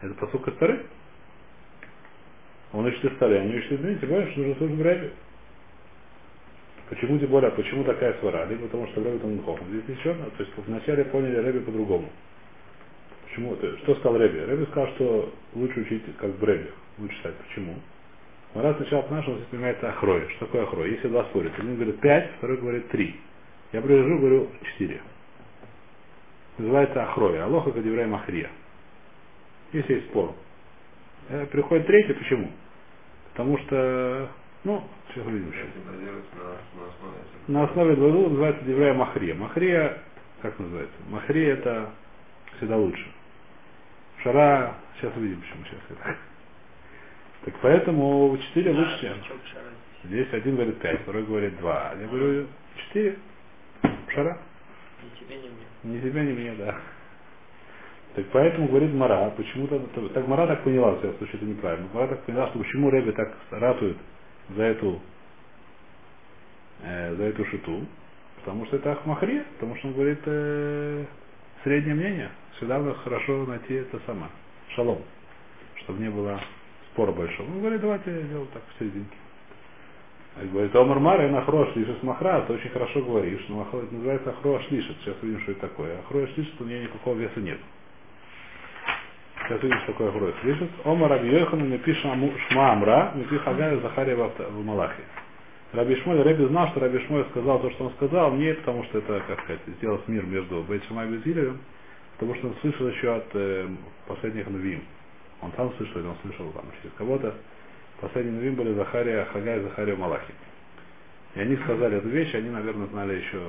Это 0.02 0.14
посылка 0.14 0.50
Тары. 0.52 0.82
Он 2.73 2.85
учит 2.85 3.04
из 3.04 3.16
Тары, 3.18 3.38
они 3.38 3.56
учат 3.56 3.73
из 3.73 3.78
Дни, 3.80 3.97
тем 3.97 4.09
более, 4.11 4.30
что 4.30 4.40
нужно 4.40 4.54
слушать 4.56 4.76
Бреби. 4.76 5.11
Почему 6.88 7.19
более, 7.29 7.50
почему 7.53 7.85
такая 7.85 8.14
свара? 8.21 8.45
Либо 8.47 8.64
потому 8.64 8.87
что 8.88 9.03
Рэби 9.03 9.19
там 9.19 9.43
Хохм. 9.43 9.64
Здесь 9.71 9.97
еще, 9.97 10.14
то 10.14 10.31
есть 10.38 10.53
вначале 10.57 11.05
поняли 11.07 11.37
Рэби 11.37 11.61
по-другому. 11.61 12.09
Почему? 13.26 13.57
То 13.57 13.67
есть, 13.67 13.83
Что 13.83 13.95
сказал 13.97 14.19
Рэби? 14.19 14.38
Рэби 14.38 14.64
сказал, 14.71 14.88
что 14.95 15.33
лучше 15.55 15.81
учить 15.81 16.03
как 16.19 16.31
в 16.31 16.45
Рэби. 16.45 16.71
Лучше 16.99 17.17
читать. 17.17 17.35
Почему? 17.49 17.75
Раз 18.55 18.76
сначала 18.76 19.03
к 19.03 19.11
нашему 19.11 19.37
здесь 19.37 19.49
понимается 19.49 19.88
Ахрой. 19.88 20.29
Что 20.37 20.47
такое 20.47 20.62
Ахрой? 20.62 20.91
Если 20.93 21.09
два 21.09 21.25
спорят, 21.25 21.59
один 21.59 21.75
говорит 21.75 22.00
пять, 22.00 22.31
второй 22.38 22.59
говорит 22.59 22.88
три. 22.88 23.17
Я 23.73 23.81
привожу, 23.83 24.19
говорю 24.19 24.49
четыре. 24.62 25.00
Называется 26.59 27.03
Ахрой. 27.03 27.43
Алоха 27.43 27.73
Кадиврай 27.73 28.07
Махрия. 28.07 28.50
Если 29.73 29.95
есть 29.95 30.07
спор. 30.11 30.35
Э, 31.31 31.47
Приходит 31.47 31.87
третий, 31.87 32.12
почему? 32.12 32.50
Потому 33.33 33.59
что, 33.59 34.29
ну, 34.64 34.83
сейчас 35.09 35.26
увидим 35.26 35.50
еще. 35.50 35.66
На 37.49 37.64
основе 37.64 37.97
двойного 37.97 38.30
называется 38.30 38.64
Деврая 38.64 38.94
Махрия. 38.94 39.35
Махрия, 39.35 39.99
как 40.40 40.59
называется? 40.59 40.97
Махрия 41.09 41.52
это 41.54 41.90
всегда 42.56 42.76
лучше. 42.76 43.06
Шара, 44.23 44.75
сейчас 44.97 45.14
увидим, 45.16 45.40
почему 45.40 45.64
сейчас 45.64 45.80
это. 45.90 46.16
Так 47.44 47.54
поэтому 47.61 48.38
4 48.54 48.71
лучше, 48.73 49.00
чем. 49.00 49.16
Здесь 50.04 50.33
один 50.33 50.54
говорит 50.54 50.78
5, 50.80 51.00
второй 51.02 51.25
говорит 51.25 51.59
2. 51.59 51.92
Я 52.00 52.06
говорю 52.09 52.47
4. 52.88 53.18
Шара. 54.14 54.38
Ни 55.02 55.21
тебе, 55.21 55.37
ни 55.37 55.49
мне. 55.49 55.99
Ни 55.99 56.00
себя, 56.00 56.23
ни 56.25 56.33
меня, 56.33 56.54
да. 56.56 56.76
Так 58.14 58.25
поэтому 58.33 58.68
говорит 58.68 58.94
Мара, 58.94 59.28
почему-то, 59.30 59.78
так 60.14 60.26
Мара 60.28 60.47
так 60.47 60.62
поняла, 60.62 60.92
в 60.92 60.99
всяком 61.00 61.18
случае, 61.18 61.37
это 61.37 61.44
неправильно. 61.47 61.88
Мара 61.92 62.06
так 62.06 62.23
поняла, 62.23 62.49
что 62.49 62.61
почему 62.61 62.88
Рэбби 62.88 63.11
так 63.11 63.37
ратует 63.50 63.99
за 64.50 64.62
эту, 64.62 65.00
э, 66.82 67.14
за 67.16 67.22
эту 67.24 67.44
шиту, 67.46 67.86
потому 68.36 68.66
что 68.66 68.76
это 68.76 68.92
Ахмахри, 68.92 69.42
потому 69.54 69.76
что 69.76 69.88
он 69.88 69.94
говорит 69.94 70.20
э, 70.26 71.04
среднее 71.62 71.94
мнение. 71.94 72.30
Всегда 72.56 72.80
хорошо 72.94 73.46
найти 73.46 73.74
это 73.74 74.00
самое, 74.06 74.30
шалом, 74.74 75.02
чтобы 75.82 76.00
не 76.00 76.10
было 76.10 76.40
спора 76.92 77.12
большого. 77.12 77.48
Он 77.48 77.60
говорит, 77.60 77.80
давайте 77.80 78.12
я 78.12 78.20
сделаю 78.22 78.48
так 78.52 78.62
в 78.74 78.78
серединке. 78.78 79.16
А 80.36 80.44
Говорит, 80.46 80.74
Омар 80.74 80.98
Мара, 80.98 81.28
на 81.28 81.42
хрош 81.42 81.76
лишит 81.76 82.02
махра, 82.02 82.40
ты 82.42 82.54
очень 82.54 82.70
хорошо 82.70 83.02
говоришь, 83.02 83.44
но 83.48 83.68
это 83.72 83.94
называется 83.94 84.34
хрош 84.42 84.68
лишит. 84.70 84.96
Сейчас 85.00 85.16
увидим, 85.22 85.40
что 85.42 85.52
это 85.52 85.60
такое. 85.62 85.98
А 85.98 86.02
хрош 86.08 86.28
лишит, 86.36 86.60
у 86.60 86.64
нее 86.64 86.84
никакого 86.84 87.14
веса 87.14 87.40
нет. 87.40 87.58
Сейчас 89.46 89.58
что 89.60 89.92
такое 89.92 90.10
хрош 90.10 90.34
лишит. 90.42 90.70
Омар 90.84 91.10
Раби 91.10 91.28
Йохану 91.28 91.66
напишет 91.66 92.02
Шма 92.48 92.72
Амра, 92.72 93.12
Мипи 93.14 93.36
Хагая 93.38 93.78
Захария 93.78 94.16
в 94.16 94.64
Малахе. 94.64 95.02
Раби 95.74 95.96
Шмоль, 95.96 96.22
Раби 96.22 96.46
знал, 96.46 96.68
что 96.68 96.80
Раби 96.80 96.98
Шмоль 97.06 97.26
сказал 97.30 97.60
то, 97.60 97.70
что 97.72 97.86
он 97.86 97.92
сказал, 97.92 98.32
не 98.32 98.54
потому 98.54 98.84
что 98.84 98.98
это, 98.98 99.20
как 99.26 99.40
сказать, 99.42 99.60
сделал 99.76 100.00
мир 100.06 100.24
между 100.24 100.62
Бейт 100.62 100.84
Шамай 100.84 101.08
и 101.08 101.10
Безилевым, 101.10 101.58
потому 102.12 102.34
что 102.36 102.48
он 102.48 102.54
слышал 102.62 102.88
еще 102.88 103.16
от 103.16 103.26
э, 103.34 103.68
последних 104.06 104.48
Навим. 104.48 104.82
Он 105.42 105.52
сам 105.56 105.74
слышал, 105.76 106.00
или 106.00 106.06
он 106.06 106.16
слышал 106.22 106.50
там 106.52 106.64
через 106.80 106.94
кого-то. 106.96 107.34
Последние 108.00 108.36
Навим 108.36 108.54
были 108.54 108.72
Захария, 108.72 109.26
Хагай, 109.30 109.60
Захария, 109.60 109.96
Малахи. 109.96 110.32
И 111.34 111.40
они 111.40 111.56
сказали 111.56 111.98
эту 111.98 112.08
вещь, 112.08 112.34
они, 112.34 112.48
наверное, 112.48 112.86
знали 112.86 113.16
еще 113.16 113.40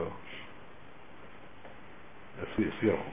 св- 2.56 2.74
сверху. 2.80 3.06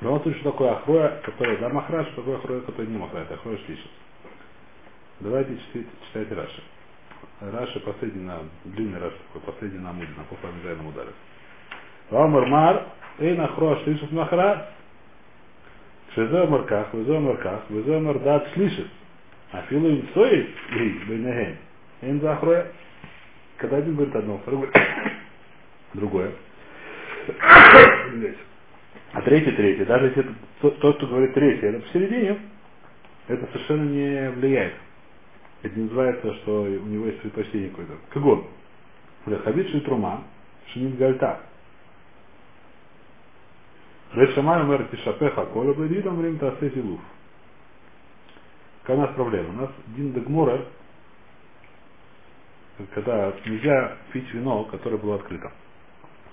Но 0.00 0.12
вот 0.12 0.24
тут 0.24 0.34
что 0.36 0.50
такое 0.50 0.72
Ахроя, 0.72 1.20
который 1.24 1.56
да 1.58 1.68
Махра, 1.68 2.04
что 2.04 2.16
такое 2.16 2.36
Ахроя, 2.36 2.60
который 2.62 2.86
не 2.86 2.98
Махра, 2.98 3.20
это 3.20 3.34
Ахроя 3.34 3.56
Шлишес. 3.58 3.90
Давайте 5.20 5.56
читайте, 5.56 5.88
читайте 6.08 6.34
Раши. 6.34 6.62
Раши 7.40 7.80
последний 7.80 8.24
на, 8.24 8.40
длинный 8.64 8.98
Раши 8.98 9.16
такой, 9.32 9.52
последний 9.52 9.78
на 9.78 9.90
Амуде, 9.90 10.10
на 10.16 10.24
Пуфамидайном 10.24 10.88
ударе. 10.88 11.10
Вамар 12.10 12.46
Мар, 12.46 12.86
Эйн 13.18 13.40
Ахроя 13.40 13.82
Шлишес 13.84 14.10
Махра, 14.10 14.68
Шезе 16.14 16.46
Марках, 16.46 16.92
Везе 16.92 17.18
Марках, 17.18 17.62
Везе 17.70 17.98
Мардат 17.98 18.48
Шлишес. 18.54 18.86
А 19.52 19.62
филу 19.62 19.88
им 19.88 20.08
стоит, 20.10 20.48
и 20.72 20.88
Бейнеген. 21.06 21.56
Эйн 22.02 22.20
за 22.20 22.32
Ахроя. 22.32 22.66
Когда 23.56 23.78
один 23.78 23.94
говорит 23.94 24.14
одно, 24.16 24.38
второй 24.38 24.66
говорит 24.66 24.88
другое. 25.94 26.32
А 29.14 29.22
третий, 29.22 29.52
третий. 29.52 29.84
Даже 29.84 30.06
если 30.06 30.24
это 30.24 30.34
тот, 30.60 30.78
тот, 30.80 30.96
кто 30.96 31.06
говорит 31.06 31.34
третий, 31.34 31.66
это 31.66 31.80
посередине, 31.80 32.38
это 33.28 33.46
совершенно 33.46 33.88
не 33.88 34.30
влияет. 34.30 34.74
Это 35.62 35.78
не 35.78 35.84
называется, 35.84 36.34
что 36.34 36.62
у 36.62 36.86
него 36.86 37.06
есть 37.06 37.20
предпочтение 37.20 37.70
какое-то. 37.70 37.94
Как 38.10 38.24
он? 38.24 38.46
Хабит 39.44 39.68
Шитрума, 39.68 40.24
Шинит 40.72 40.98
Гальта. 40.98 41.40
Бет 44.16 44.34
Шамай 44.34 44.62
умер 44.62 44.88
Тишапеха, 44.90 45.46
Коля 45.46 45.74
Бедидам 45.74 46.22
Рим 46.22 46.38
Тасе 46.38 46.70
Зилуф. 46.70 47.00
Какая 48.82 48.96
у 48.96 49.00
нас 49.00 49.14
проблема? 49.14 49.48
У 49.48 49.52
нас 49.52 49.70
Дин 49.96 50.12
Дегмура, 50.12 50.66
когда 52.94 53.32
нельзя 53.46 53.96
пить 54.12 54.30
вино, 54.34 54.64
которое 54.64 54.98
было 54.98 55.16
открыто. 55.16 55.50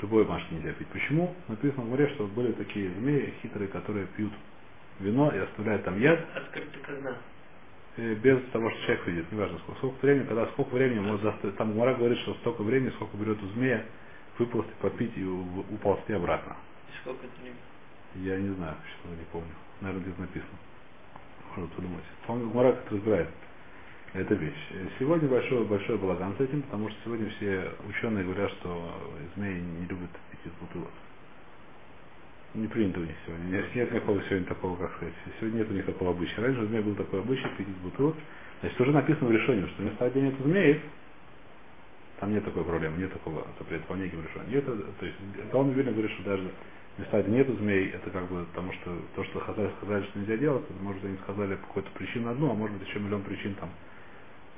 Любой 0.01 0.25
машке 0.25 0.55
нельзя 0.55 0.73
пить. 0.73 0.87
Почему? 0.87 1.35
Написано 1.47 1.83
в 1.83 1.89
море, 1.89 2.07
что 2.15 2.25
были 2.27 2.51
такие 2.53 2.89
змеи 2.89 3.33
хитрые, 3.41 3.67
которые 3.69 4.07
пьют 4.07 4.33
вино 4.99 5.31
и 5.31 5.37
оставляют 5.39 5.83
там 5.85 5.99
яд, 5.99 6.19
Открыто 6.35 6.79
когда? 6.85 7.15
э, 7.97 8.15
без 8.15 8.39
того, 8.51 8.69
что 8.71 8.81
человек 8.81 9.07
видит, 9.07 9.31
неважно 9.31 9.59
сколько, 9.59 9.77
сколько 9.79 10.05
времени, 10.05 10.25
когда 10.27 10.45
сколько 10.47 10.73
времени 10.73 10.99
может 10.99 11.21
заставить. 11.21 11.55
Там 11.57 11.73
Гмара 11.73 11.93
говорит, 11.95 12.17
что 12.19 12.33
столько 12.35 12.63
времени, 12.63 12.89
сколько 12.91 13.15
берет 13.17 13.41
у 13.43 13.47
змея 13.49 13.85
выползти, 14.39 14.71
попить 14.81 15.11
и 15.17 15.23
уползти 15.23 16.13
обратно. 16.13 16.55
И 16.89 16.97
сколько 17.01 17.25
это 17.25 17.41
времени? 17.41 17.59
Я 18.15 18.37
не 18.37 18.53
знаю, 18.55 18.75
что 18.99 19.09
не 19.09 19.25
помню. 19.31 19.53
Наверное, 19.81 20.03
где-то 20.03 20.21
написано. 20.21 20.57
Можно 21.55 21.75
подумать. 21.75 22.03
Помню, 22.25 22.49
Гмара 22.49 22.73
как 22.73 22.91
разбирает 22.91 23.29
эта 24.13 24.33
вещь. 24.35 24.71
Сегодня 24.99 25.29
большой, 25.29 25.65
большой 25.65 25.97
балаган 25.97 26.35
с 26.37 26.41
этим, 26.41 26.61
потому 26.63 26.89
что 26.89 26.97
сегодня 27.05 27.29
все 27.37 27.71
ученые 27.87 28.25
говорят, 28.25 28.51
что 28.51 28.93
змеи 29.35 29.59
не 29.59 29.85
любят 29.85 30.09
пить 30.31 30.39
из 30.45 30.51
бутылок. 30.59 30.91
Не 32.53 32.67
принято 32.67 32.99
у 32.99 33.03
них 33.03 33.15
сегодня. 33.25 33.45
Нет, 33.45 33.73
нет 33.73 33.91
никакого 33.93 34.21
сегодня 34.23 34.45
такого, 34.47 34.75
как 34.75 34.93
сказать. 34.97 35.13
Сегодня 35.39 35.59
нет 35.59 35.71
никакого 35.71 36.11
обычая. 36.11 36.41
Раньше 36.41 36.61
у 36.61 36.65
змей 36.65 36.81
был 36.81 36.95
такой 36.95 37.21
обычай 37.21 37.47
пить 37.57 37.69
из 37.69 37.75
бутылок. 37.75 38.15
Значит, 38.59 38.81
уже 38.81 38.91
написано 38.91 39.29
в 39.29 39.31
решении, 39.31 39.65
что 39.67 39.83
места, 39.83 40.09
где 40.09 40.21
нет 40.21 40.35
змеи, 40.43 40.81
там 42.19 42.33
нет 42.33 42.43
такой 42.43 42.65
проблемы, 42.65 42.97
нет 42.97 43.13
такого 43.13 43.47
запрета 43.57 43.85
по 43.87 43.93
неким 43.93 44.21
решениям. 44.21 44.59
Это, 44.59 44.75
то 44.75 45.05
есть, 45.05 45.17
Гаон 45.51 45.71
Вильна 45.71 45.91
говорит, 45.91 46.11
что 46.11 46.23
даже 46.23 46.51
места, 46.97 47.21
где 47.21 47.31
нету 47.31 47.53
змей, 47.53 47.89
это 47.89 48.09
как 48.09 48.29
бы 48.29 48.45
потому 48.53 48.73
что 48.73 48.95
то, 49.15 49.23
что 49.23 49.39
Хазаль 49.39 49.71
сказали, 49.77 50.03
что 50.03 50.19
нельзя 50.19 50.37
делать, 50.37 50.63
это, 50.69 50.83
может 50.83 51.03
они 51.05 51.17
сказали 51.23 51.55
по 51.55 51.67
какой-то 51.67 51.89
причину 51.91 52.29
одну, 52.29 52.51
а 52.51 52.53
может 52.53 52.77
быть 52.77 52.87
еще 52.87 52.99
миллион 52.99 53.23
причин 53.23 53.55
там, 53.55 53.69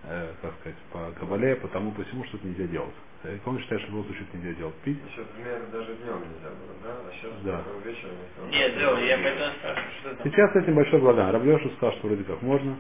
э, 0.06 0.34
как 0.42 0.54
сказать, 0.62 0.78
по 0.92 1.12
Кабале, 1.20 1.56
по 1.58 1.68
тому, 1.70 1.92
посему, 1.94 2.24
что 2.26 2.38
это 2.38 2.48
нельзя 2.48 2.68
делать. 2.68 2.96
Э, 3.24 3.38
Он 3.46 3.60
считает, 3.60 3.82
что 3.84 3.92
в 3.92 3.96
любом 3.96 4.08
случае 4.08 4.28
это 4.30 4.38
нельзя 4.38 4.54
делать. 4.60 4.76
Пить, 4.84 5.00
Еще 5.12 5.24
пример 5.26 5.62
даже 5.72 5.96
днем 5.96 6.20
нельзя 6.22 6.50
было, 6.50 6.76
да? 6.84 6.92
А 6.94 7.12
сейчас 7.14 7.34
Да. 7.44 7.64
вечером. 7.86 8.16
Нет, 8.52 8.74
да, 8.76 9.00
я 9.00 9.18
поэтому 9.18 9.52
спрашиваю, 9.60 9.92
что 10.02 10.16
там. 10.16 10.32
Сейчас 10.32 10.54
с 10.54 10.56
этим 10.58 10.76
большой 10.76 11.00
благан. 11.02 11.32
Раблеша 11.32 11.70
сказал, 11.78 11.94
что 11.98 12.08
вроде 12.08 12.24
как 12.26 12.42
можно. 12.42 12.78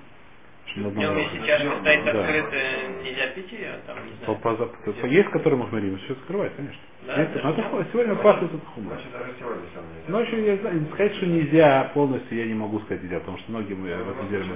На 0.75 0.87
уровне. 0.87 1.23
если 1.23 1.45
чашка 1.45 1.79
стоит 1.81 2.03
Да. 2.05 2.11
открытая, 2.11 2.87
нельзя 3.03 3.27
пить 3.35 3.51
ее, 3.51 3.79
там, 3.85 3.97
не 4.05 4.11
По- 4.25 4.35
знаю. 4.39 4.39
по- 4.39 4.93
по- 4.93 5.05
Есть, 5.05 5.29
которые 5.29 5.59
говорим, 5.69 5.97
все 5.99 6.15
скрывать, 6.15 6.55
конечно. 6.55 6.81
Да, 7.05 7.21
Есть, 7.21 7.33
да. 7.33 7.41
но 7.43 7.49
это 7.51 7.63
хо- 7.63 7.85
сегодня 7.91 8.15
пахнет 8.15 8.53
это 8.53 8.65
хумор. 8.67 8.93
Значит, 8.93 9.11
даже 9.11 9.33
сегодня 9.39 9.63
все 9.69 9.81
нельзя. 9.81 10.09
Ночью 10.11 10.43
я 10.45 10.57
знаю, 10.57 10.85
сказать, 10.93 11.15
что 11.15 11.25
нельзя 11.27 11.83
полностью, 11.93 12.37
я 12.37 12.45
не 12.45 12.53
могу 12.55 12.79
сказать 12.81 13.03
нельзя, 13.03 13.19
потому 13.19 13.37
что 13.39 13.51
многие 13.51 13.73
мы 13.75 13.89
Ну, 13.89 14.03
в 14.03 14.07
более 14.07 14.29
серьезно, 14.29 14.55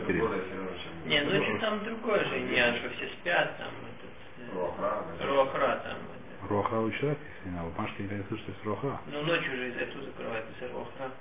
чем- 0.80 1.10
Не, 1.10 1.22
ночью 1.22 1.60
там 1.62 1.84
другое 1.84 2.26
же, 2.26 2.40
не, 2.40 2.76
что 2.78 2.90
все 2.90 3.08
спят, 3.10 3.58
там, 3.58 3.68
этот, 3.68 4.50
э, 4.50 4.56
Руахра. 4.56 5.04
Руахра 5.28 5.68
там, 5.84 5.98
это. 5.98 6.48
Руаха 6.50 6.80
у 6.82 6.92
человека, 6.92 7.22
если 7.22 7.50
не 7.50 7.56
знаю, 7.56 7.70
в 7.70 7.78
Машке 7.78 8.04
никогда 8.04 8.24
не 8.24 8.28
слышу, 8.30 8.44
что 8.44 8.52
есть 8.54 8.66
руаха. 8.66 9.02
Ну, 9.12 9.22
ночью 9.24 9.56
же 9.56 9.68
из-за 9.70 9.80
этого 9.82 10.04
закрывают, 10.04 10.46
из-за 10.56 10.74
Руахра. 10.74 11.12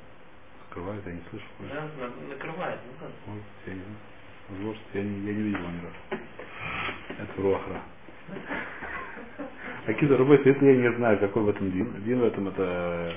Скрывает, 0.71 1.07
я 1.07 1.13
не 1.13 1.23
слышу. 1.31 1.45
Да, 1.61 1.83
на- 1.99 2.29
накрывает, 2.31 2.79
ну 2.87 2.93
как. 3.01 3.11
Я 3.67 3.75
не 3.75 3.81
знаю. 3.81 3.97
Может, 4.49 4.81
я 4.95 5.03
не, 5.03 5.27
я 5.27 5.35
не 5.35 5.43
видел 5.43 5.59
ни 5.59 5.83
разу. 5.83 6.23
Это 7.19 7.43
руахра. 7.43 7.83
Акида 9.87 10.17
Рубет, 10.17 10.47
это 10.47 10.65
я 10.65 10.77
не 10.77 10.97
знаю, 10.97 11.19
какой 11.19 11.43
в 11.43 11.49
этом 11.49 11.71
дин. 11.71 12.03
Дин 12.05 12.21
в 12.21 12.25
этом 12.25 12.49
это, 12.49 13.15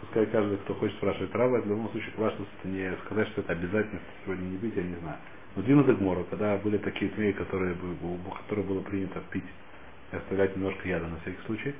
пускай 0.00 0.26
каждый, 0.26 0.58
кто 0.58 0.74
хочет 0.74 0.96
спрашивать 0.96 1.34
раба, 1.34 1.58
это 1.58 1.68
в 1.68 1.70
любом 1.70 1.90
случае 1.90 2.12
важно 2.16 2.46
это 2.58 2.68
не 2.68 2.96
сказать, 3.04 3.28
что 3.28 3.40
это 3.42 3.52
обязательно 3.52 4.00
сегодня 4.24 4.44
не 4.44 4.58
пить, 4.58 4.76
я 4.76 4.82
не 4.82 4.94
знаю. 4.96 5.18
Но 5.56 5.62
Дин 5.62 5.80
это 5.80 5.94
Гмора, 5.94 6.24
когда 6.30 6.56
были 6.58 6.78
такие 6.78 7.10
змеи, 7.12 7.32
которые, 7.32 7.74
которых 8.46 8.66
было 8.66 8.80
принято 8.80 9.20
пить 9.30 9.44
и 10.12 10.16
оставлять 10.16 10.56
немножко 10.56 10.88
яда 10.88 11.06
на 11.06 11.18
всякий 11.20 11.42
случай, 11.46 11.74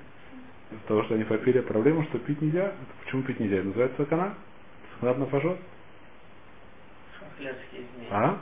из-за 0.70 0.82
того, 0.86 1.04
что 1.04 1.14
они 1.14 1.24
попили, 1.24 1.60
проблема, 1.60 2.04
что 2.04 2.18
пить 2.18 2.40
нельзя. 2.42 2.64
Это 2.66 3.04
почему 3.04 3.22
пить 3.22 3.40
нельзя? 3.40 3.56
Это 3.56 3.66
называется 3.66 3.96
сакана. 4.02 4.34
Саканат 4.94 5.18
на 5.18 5.26
змеи. 5.26 5.56
А? 8.10 8.38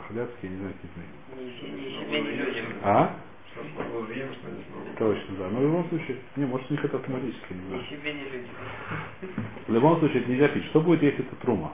Хохлядские, 0.00 0.42
я 0.42 0.48
не 0.50 0.56
знаю, 0.56 0.74
какие 0.74 0.90
людям. 2.36 2.66
А? 2.82 3.16
Точно, 4.98 5.36
да. 5.36 5.48
Но 5.50 5.58
в 5.58 5.62
любом 5.62 5.88
случае, 5.88 6.16
не, 6.36 6.46
может, 6.46 6.70
у 6.70 6.74
них 6.74 6.84
это 6.84 6.96
автоматически, 6.98 7.52
не 7.52 7.66
знаю. 7.68 7.82
В 9.66 9.72
любом 9.72 9.98
случае, 9.98 10.20
это 10.22 10.30
нельзя 10.30 10.48
пить. 10.48 10.64
Что 10.66 10.80
будет, 10.80 11.02
если 11.02 11.24
это 11.24 11.34
трума? 11.36 11.72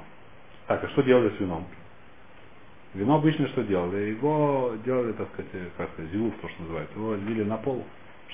Так, 0.66 0.82
а 0.82 0.88
что 0.88 1.02
делали 1.02 1.30
с 1.36 1.40
вином? 1.40 1.66
Вино 2.94 3.16
обычно 3.16 3.48
что 3.48 3.62
делали? 3.64 4.10
Его 4.10 4.74
делали, 4.84 5.12
так 5.12 5.28
сказать, 5.32 5.50
э, 5.52 5.68
как 5.76 5.90
сказать, 5.92 6.10
зилуф, 6.12 6.32
то, 6.40 6.48
что 6.48 6.62
называется. 6.62 6.94
Его 6.96 7.14
лили 7.16 7.42
на 7.42 7.56
пол, 7.58 7.84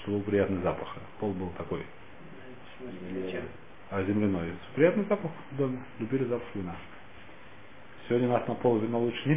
чтобы 0.03 0.19
был 0.19 0.25
приятный 0.27 0.61
запах. 0.63 0.95
Пол 1.19 1.33
был 1.33 1.49
такой, 1.57 1.81
В 1.81 2.83
смысле, 2.83 3.23
зачем? 3.25 3.43
а 3.91 4.03
земляной. 4.05 4.53
Приятный 4.77 5.05
запах 5.09 5.31
в 5.51 5.57
доме. 5.57 5.79
Любили 5.99 6.25
запах 6.25 6.47
вина. 6.55 6.77
Сегодня 8.11 8.29
нас 8.29 8.45
на 8.49 8.57
пол 8.57 8.77
вино 8.79 8.99
лучше 8.99 9.29
не 9.29 9.37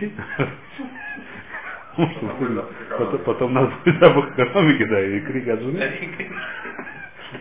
что 1.96 3.20
Потом 3.20 3.54
нас 3.54 3.70
будет 3.86 4.00
запах 4.00 4.32
экономики, 4.32 4.84
да, 4.86 5.00
и 5.00 5.20
крик 5.20 5.48
от 5.48 5.60
жены. 5.60 5.92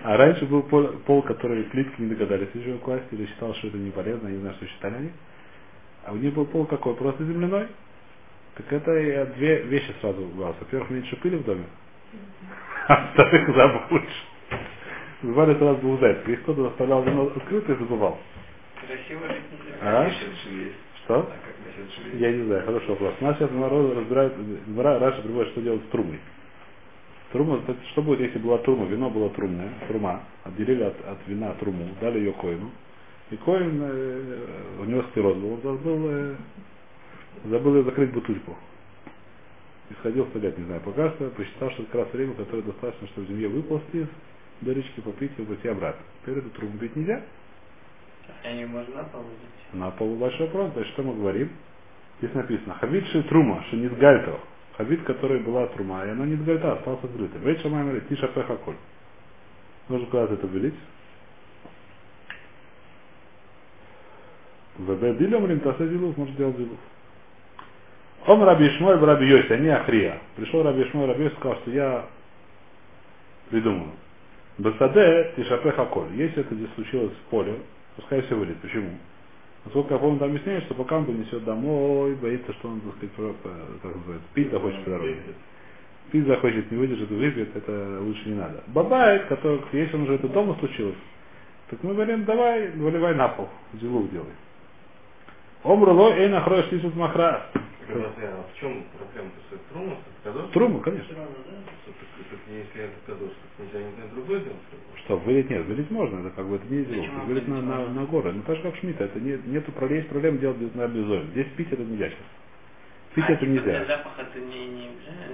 А 0.03 0.19
раньше 0.19 0.45
был 0.45 0.63
пол, 0.65 0.89
пол, 1.07 1.23
который 1.23 1.63
плитки 1.65 2.03
не 2.03 2.11
догадались 2.11 2.51
еще 2.53 2.77
класть, 2.79 3.07
или 3.13 3.25
считал, 3.25 3.55
что 3.55 3.69
это 3.69 3.79
не 3.79 3.91
полезно, 3.91 4.29
я 4.29 4.35
не 4.35 4.41
знаю, 4.41 4.57
что 4.57 4.67
считали 4.67 4.95
они. 4.95 5.11
А 6.05 6.13
у 6.13 6.17
них 6.17 6.35
был 6.35 6.45
пол 6.45 6.67
какой? 6.67 6.95
Просто 6.97 7.25
земляной. 7.25 7.69
Так 8.57 8.71
это 8.71 9.27
две 9.35 9.63
вещи 9.63 9.95
сразу 10.03 10.21
убралось. 10.21 10.57
Во-первых, 10.61 10.91
меньше 10.91 11.17
пыли 11.17 11.37
в 11.39 11.45
доме, 11.45 11.65
а 12.89 13.07
во-вторых, 13.07 13.57
запах 13.57 13.91
лучше. 13.91 14.23
Бывали 15.23 15.55
сразу 15.55 15.81
двух 15.81 15.99
зайцев. 15.99 16.29
Их 16.29 16.43
кто-то 16.43 16.67
оставлял 16.67 17.03
вино 17.05 17.33
открытое 17.35 17.77
и 17.77 17.79
забывал. 17.79 18.19
Красиво 18.87 19.25
А? 19.81 20.11
Что? 21.13 21.31
Я 22.15 22.33
не 22.33 22.45
знаю, 22.45 22.65
хороший 22.65 22.89
вопрос. 22.89 23.15
Нас 23.21 23.37
сейчас 23.37 23.51
народу 23.51 23.95
разбирают, 23.95 24.35
Раша 24.77 25.23
приводит, 25.23 25.53
что 25.53 25.61
делать 25.61 25.83
с 25.83 25.91
трумой. 25.91 26.19
Трума, 27.33 27.61
что 27.93 28.03
будет, 28.03 28.21
если 28.21 28.39
была 28.39 28.59
трума, 28.59 28.87
вино 28.87 29.11
было 29.11 29.31
трумное, 29.31 29.71
трума, 29.89 30.23
отделили 30.45 30.83
от, 30.83 30.97
от 31.07 31.19
вина 31.27 31.55
труму, 31.55 31.89
дали 32.01 32.19
ее 32.19 32.33
коину, 32.33 32.71
и 33.31 33.37
коин, 33.37 33.81
э, 33.83 34.39
у 34.81 34.85
него 34.85 35.03
склероз 35.11 35.37
был, 35.39 35.59
забыл, 35.63 36.11
э, 36.11 36.35
забыл 37.45 37.77
ее 37.77 37.85
закрыть 37.85 38.13
бутыльку. 38.13 38.57
исходил 39.91 40.27
сто 40.27 40.39
лет, 40.41 40.59
не 40.59 40.65
знаю, 40.65 40.83
пока 40.85 41.11
что, 41.13 41.31
посчитал, 41.31 41.71
что 41.71 41.85
как 41.85 41.95
раз 41.95 42.13
время, 42.13 42.35
которое 42.35 42.63
достаточно, 42.63 43.07
чтобы 43.09 43.27
в 43.27 43.31
земле 43.31 43.49
выползти 43.49 43.97
из 43.97 44.09
дырочки, 44.61 45.01
попить 45.01 45.33
и 45.39 45.43
пойти 45.43 45.69
обратно. 45.69 46.03
Теперь 46.23 46.39
эту 46.39 46.51
трубу 46.51 46.77
бить 46.77 46.97
нельзя, 46.97 47.23
Не 48.45 48.67
можно 48.67 49.05
положить? 49.05 49.53
на 49.73 49.91
полу 49.91 50.17
большой 50.17 50.47
вопрос, 50.47 50.73
значит, 50.75 50.93
что 50.93 51.03
мы 51.03 51.15
говорим? 51.15 51.51
Здесь 52.19 52.35
написано, 52.35 52.75
хавид 52.75 53.07
ши 53.09 53.23
трума, 53.25 53.65
ши 53.71 53.77
не 53.77 53.89
сгальто. 53.89 54.39
Хавид, 54.77 55.03
которая 55.03 55.41
была 55.41 55.67
трума, 55.69 56.05
и 56.05 56.11
она 56.11 56.25
не 56.25 56.37
сгальта, 56.37 56.75
остался 56.75 57.07
открытым. 57.07 57.43
Вейт 57.43 57.61
шамай 57.61 57.83
говорит, 57.83 58.09
тиша 58.09 58.29
пеха 58.29 58.57
коль. 58.57 58.77
Нужно 59.89 60.07
куда-то 60.07 60.35
это 60.35 60.47
вылить. 60.47 60.75
ВБ 64.79 65.19
дилем 65.19 65.47
ринтасе 65.47 65.89
дилув, 65.89 66.17
может 66.17 66.37
делать 66.37 66.57
дилув. 66.57 66.79
Он 68.27 68.43
Раби 68.43 68.69
Ишмой 68.69 68.99
Раби 68.99 69.27
Йоси, 69.27 69.53
а 69.53 69.57
не 69.57 69.69
Ахрия. 69.69 70.21
Пришел 70.37 70.63
Раби 70.63 70.83
Ишмой, 70.83 71.07
Раби 71.07 71.25
Йоси 71.25 71.37
сказал, 71.37 71.57
что 71.59 71.71
я 71.71 72.07
придумал. 73.51 73.89
Басаде 74.59 75.33
тишапеха 75.37 75.87
коль. 75.87 76.13
Если 76.15 76.41
это 76.41 76.55
здесь 76.55 76.69
случилось 76.75 77.13
в 77.13 77.31
поле, 77.31 77.59
пускай 77.97 78.23
все 78.23 78.35
вылет. 78.35 78.59
Почему? 78.61 78.91
Насколько 79.65 79.95
я 79.95 80.01
помню, 80.01 80.19
там 80.19 80.31
объясняют, 80.31 80.65
что 80.65 80.75
пока 80.75 80.99
он 80.99 81.07
принесет 81.07 81.45
домой, 81.45 82.15
боится, 82.17 82.53
что 82.55 82.69
он, 82.69 82.81
так 82.81 82.95
сказать, 82.97 83.35
э, 83.45 83.67
как 83.83 83.95
называется, 83.95 84.29
пить 84.35 84.51
захочет 84.51 84.85
по 84.85 84.91
дороге. 84.91 85.17
Пить 86.11 86.27
захочет, 86.27 86.71
не 86.71 86.79
выдержит 86.79 87.11
выпьет, 87.11 87.57
это 87.57 88.01
лучше 88.01 88.29
не 88.29 88.35
надо. 88.35 88.65
Бабает, 88.69 89.27
который, 89.27 89.63
если 89.73 89.95
он 89.95 90.03
уже 90.03 90.15
это 90.15 90.29
дома 90.29 90.57
случилось, 90.59 90.97
так 91.71 91.83
мы 91.85 91.95
говорим, 91.95 92.25
давай, 92.25 92.71
выливай 92.73 93.15
на 93.15 93.29
пол, 93.29 93.49
зилук 93.81 94.11
делай. 94.11 94.27
Омруло 95.65 96.13
эй 96.15 96.29
нахроешь 96.29 96.71
лисут 96.73 96.95
махра. 96.97 97.47
А 97.55 98.45
в 98.55 98.59
чем 98.61 98.85
проблема? 98.99 99.31
Трума, 99.71 99.97
кадош? 100.25 100.51
Труму, 100.53 100.81
конечно. 100.81 101.15
Если 102.49 102.83
это 102.83 102.95
кадош, 103.07 103.31
то 103.57 103.63
нельзя 103.63 103.79
не 103.79 104.15
другое 104.15 104.41
делать? 104.41 104.59
Что, 105.05 105.17
вылить 105.19 105.51
нет, 105.51 105.67
вылить 105.67 105.91
можно, 105.91 106.21
это 106.21 106.31
как 106.31 106.47
бы 106.49 106.57
это 106.57 106.67
не. 106.67 106.85
Почему 106.85 107.25
Вылить 107.27 107.49
на, 107.49 107.61
на, 107.61 107.89
на 107.89 108.05
горы. 108.07 108.33
Ну 108.33 108.43
так 108.43 108.57
же 108.57 108.63
как 108.63 108.77
шмита, 108.77 109.05
это 109.05 109.21
не, 109.21 109.39
нету 109.47 109.73
проблем, 109.73 109.99
есть 109.99 110.09
проблем 110.11 110.39
делать 110.39 110.75
на 110.75 110.89
безоем. 110.89 111.29
Здесь 111.33 111.47
пить 111.57 111.73
это 111.73 111.83
нельзя 111.83 112.09
сейчас. 112.09 112.19
Пить 113.15 113.25
а, 113.29 113.33
это 113.33 113.47
нельзя. 113.47 113.63
Для 113.63 113.85
запаха 113.85 114.23
это 114.23 114.41
не, 114.41 114.67
не? 114.67 114.91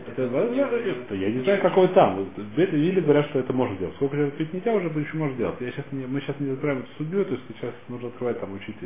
Это, 0.09 0.29
возможно, 0.29 0.77
это- 0.77 1.15
я 1.15 1.31
не 1.31 1.41
знаю, 1.43 1.63
какой 1.63 1.89
там. 1.89 2.27
Или 2.57 3.01
говорят, 3.01 3.27
что 3.29 3.39
это 3.39 3.53
можно 3.53 3.77
делать. 3.77 3.95
Сколько 3.97 4.17
лет 4.17 4.37
пить 4.37 4.53
нельзя, 4.53 4.75
уже 4.75 4.89
еще 4.89 5.17
можно 5.17 5.37
делать. 5.37 5.61
Я 5.61 5.71
сейчас 5.71 5.87
не, 5.93 6.07
мы 6.07 6.21
сейчас 6.21 6.39
не 6.41 6.51
разбираем 6.51 6.81
эту 6.81 6.89
судью, 6.99 7.25
то 7.25 7.33
есть 7.33 7.45
сейчас 7.49 7.73
нужно 7.89 8.09
открывать 8.09 8.41
там, 8.41 8.53
учить, 8.55 8.77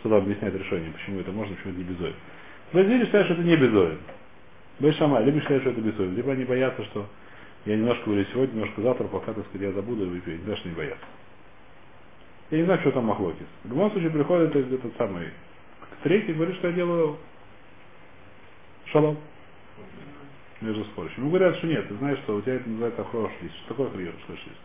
что 0.00 0.08
там 0.08 0.18
объяснять 0.18 0.54
решение, 0.54 0.90
почему 0.92 1.20
это 1.20 1.30
можно, 1.32 1.54
почему 1.54 1.72
это 1.72 1.78
не 1.80 1.84
безоин. 1.84 2.14
Бразилия 2.72 3.04
считает, 3.04 3.26
что 3.26 3.34
это 3.34 3.42
не 3.42 3.56
безоин. 3.56 3.98
Бешама, 4.80 5.20
либо 5.20 5.40
считают, 5.40 5.62
что 5.62 5.70
это 5.70 5.80
безоин. 5.80 6.14
Либо 6.16 6.32
они 6.32 6.44
боятся, 6.44 6.84
что 6.86 7.06
я 7.66 7.76
немножко 7.76 8.04
говорю 8.06 8.24
сегодня, 8.32 8.54
немножко 8.54 8.80
завтра, 8.82 9.04
пока, 9.04 9.32
так 9.32 9.44
сказать, 9.46 9.68
я 9.68 9.72
забуду 9.72 10.04
и 10.04 10.08
выпью. 10.08 10.40
Не 10.44 10.56
что 10.56 10.68
не 10.68 10.74
боятся. 10.74 11.04
Я 12.50 12.58
не 12.58 12.64
знаю, 12.64 12.80
что 12.80 12.90
там 12.92 13.04
Махлокис. 13.04 13.46
В 13.64 13.68
любом 13.68 13.90
случае 13.92 14.10
приходит 14.10 14.56
этот, 14.56 14.96
самый 14.96 15.28
третий, 16.02 16.32
говорит, 16.32 16.56
что 16.56 16.68
я 16.68 16.72
делаю 16.72 17.18
шалом 18.86 19.18
между 20.60 20.84
спорящими. 20.84 21.24
Ну, 21.24 21.28
говорят, 21.28 21.56
что 21.56 21.66
нет, 21.66 21.86
ты 21.88 21.94
знаешь, 21.96 22.18
что 22.20 22.36
у 22.36 22.40
тебя 22.40 22.54
это 22.54 22.68
называется 22.68 23.02
охрош 23.02 23.30
лист. 23.42 23.54
Что 23.64 23.74
такое 23.74 23.86
охрош 23.88 24.10
лист? 24.28 24.60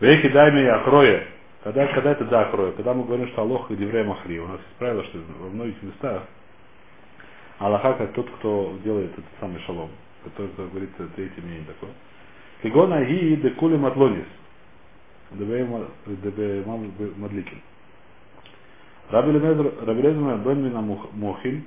Веки 0.00 0.28
дай 0.28 0.52
мне 0.52 0.70
охроя. 0.70 1.26
Когда, 1.66 1.84
когда 1.88 2.12
это 2.12 2.24
да 2.26 2.42
охроя? 2.42 2.70
Когда 2.70 2.94
мы 2.94 3.02
говорим, 3.02 3.26
что 3.26 3.42
Аллах 3.42 3.68
и 3.72 3.74
Деврей 3.74 4.04
Махри. 4.04 4.38
У 4.38 4.46
нас 4.46 4.60
есть 4.60 4.76
правило, 4.78 5.02
что 5.02 5.18
во 5.40 5.48
многих 5.48 5.82
местах 5.82 6.22
Аллаха 7.58 7.94
как 7.94 8.12
тот, 8.12 8.30
кто 8.38 8.78
делает 8.84 9.10
этот 9.10 9.24
самый 9.40 9.58
шалом. 9.62 9.90
Который, 10.22 10.46
кто 10.50 10.68
говорит, 10.68 10.90
э, 10.98 11.08
третье 11.16 11.42
мнение 11.42 11.64
такое. 11.66 11.90
Кигона 12.62 13.04
ги 13.04 13.34
декули 13.34 13.76
матлонис. 13.76 14.26
Дебе 15.32 15.64
мадликин. 17.16 17.60
Лезер 19.10 20.36
бен 20.38 20.62
мина 20.62 20.80
мухин, 20.82 21.64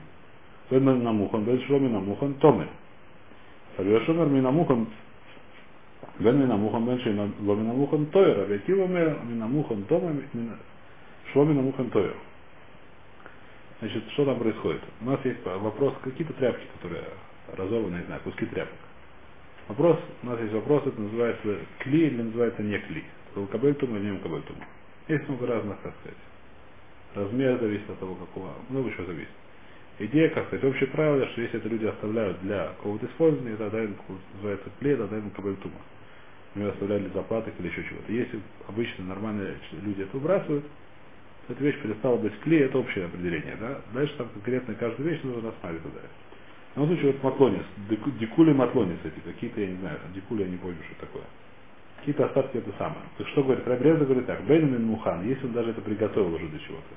бен 0.71 0.83
мина 0.85 1.11
мухан, 1.11 1.43
бен 1.43 1.61
шло 1.63 1.77
мина 1.77 1.99
мухан, 1.99 2.35
томе. 2.35 2.69
Раби 3.77 3.91
Йошумер 3.91 4.27
мина 4.27 4.49
мухан, 4.49 4.87
бен 6.19 6.39
мина 6.39 6.57
мухан, 6.57 6.85
бен 6.85 6.99
шейна 6.99 7.31
ло 7.41 7.55
мина 7.55 7.73
мухан, 7.73 8.05
тойер. 8.07 8.37
Раби 8.39 8.55
Акива 8.55 8.87
мер 8.87 9.19
мина 9.23 9.47
мухан, 9.47 9.83
томе, 9.83 10.23
мина- 10.33 10.57
шло 11.31 11.45
мина 11.45 11.61
мухан, 11.61 11.89
тойер. 11.89 12.15
Значит, 13.79 14.03
что 14.11 14.25
там 14.25 14.39
происходит? 14.39 14.81
У 15.01 15.05
нас 15.05 15.19
есть 15.23 15.45
вопрос, 15.45 15.93
какие-то 16.03 16.33
тряпки, 16.33 16.65
которые 16.75 17.03
разорваны, 17.55 17.97
не 17.97 18.03
знаю, 18.03 18.21
куски 18.23 18.45
тряпок. 18.45 18.75
Вопрос, 19.69 19.99
у 20.23 20.25
нас 20.25 20.39
есть 20.41 20.53
вопрос, 20.53 20.85
это 20.85 20.99
называется 20.99 21.57
кли 21.79 22.07
или 22.07 22.21
называется 22.21 22.63
не 22.63 22.77
кли. 22.79 23.03
Кабельтума 23.51 23.97
или 23.97 24.09
не 24.09 24.17
кабельтума. 24.17 24.65
Есть 25.07 25.29
много 25.29 25.47
разных, 25.47 25.79
как 25.81 25.93
сказать. 26.01 26.17
Размер 27.15 27.59
зависит 27.59 27.89
от 27.89 27.99
того, 27.99 28.15
какого, 28.15 28.51
много 28.69 28.91
чего 28.91 29.05
зависит. 29.05 29.29
Идея, 29.99 30.29
как 30.29 30.47
сказать, 30.47 30.65
общее 30.65 30.87
правило, 30.87 31.25
что 31.27 31.41
если 31.41 31.59
это 31.59 31.69
люди 31.69 31.85
оставляют 31.85 32.41
для 32.41 32.67
какого-то 32.69 33.05
использования, 33.05 33.53
это 33.53 33.67
отдают, 33.67 33.91
называется 34.35 34.69
клей, 34.79 34.93
это 34.93 35.05
отдают 35.05 35.33
кабельтума. 35.33 35.75
Оставляют 36.55 37.03
для 37.03 37.13
заплаток 37.13 37.53
или 37.59 37.67
еще 37.67 37.83
чего-то. 37.83 38.11
Если 38.11 38.39
обычно 38.67 39.05
нормальные 39.05 39.55
люди 39.83 40.01
это 40.01 40.17
выбрасывают, 40.17 40.65
то 41.47 41.53
эта 41.53 41.63
вещь 41.63 41.79
перестала 41.81 42.17
быть 42.17 42.37
клей, 42.41 42.63
это 42.63 42.79
общее 42.79 43.05
определение. 43.05 43.55
Да? 43.59 43.81
Дальше 43.93 44.15
там 44.17 44.29
конкретно 44.29 44.73
каждую 44.75 45.09
вещь 45.09 45.21
нужно 45.23 45.51
рассматривать 45.51 45.83
туда. 45.83 46.01
В 46.73 46.77
любом 46.77 46.89
случае, 46.89 47.11
вот 47.13 47.23
матлонис, 47.23 47.63
дику- 47.89 48.11
дикули 48.19 48.53
матлонис 48.53 48.97
эти, 49.03 49.19
какие-то, 49.19 49.61
я 49.61 49.67
не 49.67 49.77
знаю, 49.77 49.99
дикули 50.13 50.43
я 50.43 50.49
не 50.49 50.57
помню, 50.57 50.77
что 50.89 51.05
такое. 51.05 51.23
Какие-то 51.99 52.25
остатки 52.25 52.57
это 52.57 52.71
самое. 52.77 53.01
Есть 53.17 53.31
что 53.31 53.43
говорит? 53.43 53.67
Рабреза 53.67 54.05
говорит 54.05 54.25
так, 54.25 54.43
Бенамин 54.45 54.85
Мухан, 54.85 55.27
если 55.27 55.45
он 55.45 55.53
даже 55.53 55.71
это 55.71 55.81
приготовил 55.81 56.33
уже 56.33 56.47
для 56.47 56.59
чего-то. 56.59 56.95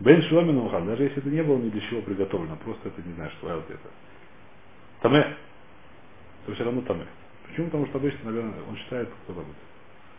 Бен 0.00 0.22
Шломин 0.22 0.56
Мухан, 0.56 0.86
даже 0.86 1.04
если 1.04 1.18
это 1.18 1.28
не 1.28 1.42
было 1.42 1.56
ни 1.58 1.70
для 1.70 1.80
чего 1.82 2.02
приготовлено, 2.02 2.56
просто 2.64 2.88
это, 2.88 3.02
не 3.06 3.14
знаю, 3.14 3.30
что 3.38 3.48
это. 3.48 3.78
Таме. 5.00 5.36
То 6.46 6.54
все 6.54 6.64
равно 6.64 6.82
таме. 6.82 7.06
Почему? 7.48 7.66
Потому 7.66 7.86
что 7.86 7.98
обычно, 7.98 8.30
он 8.68 8.76
считает, 8.76 9.08
кто 9.24 9.32
это. 9.32 9.44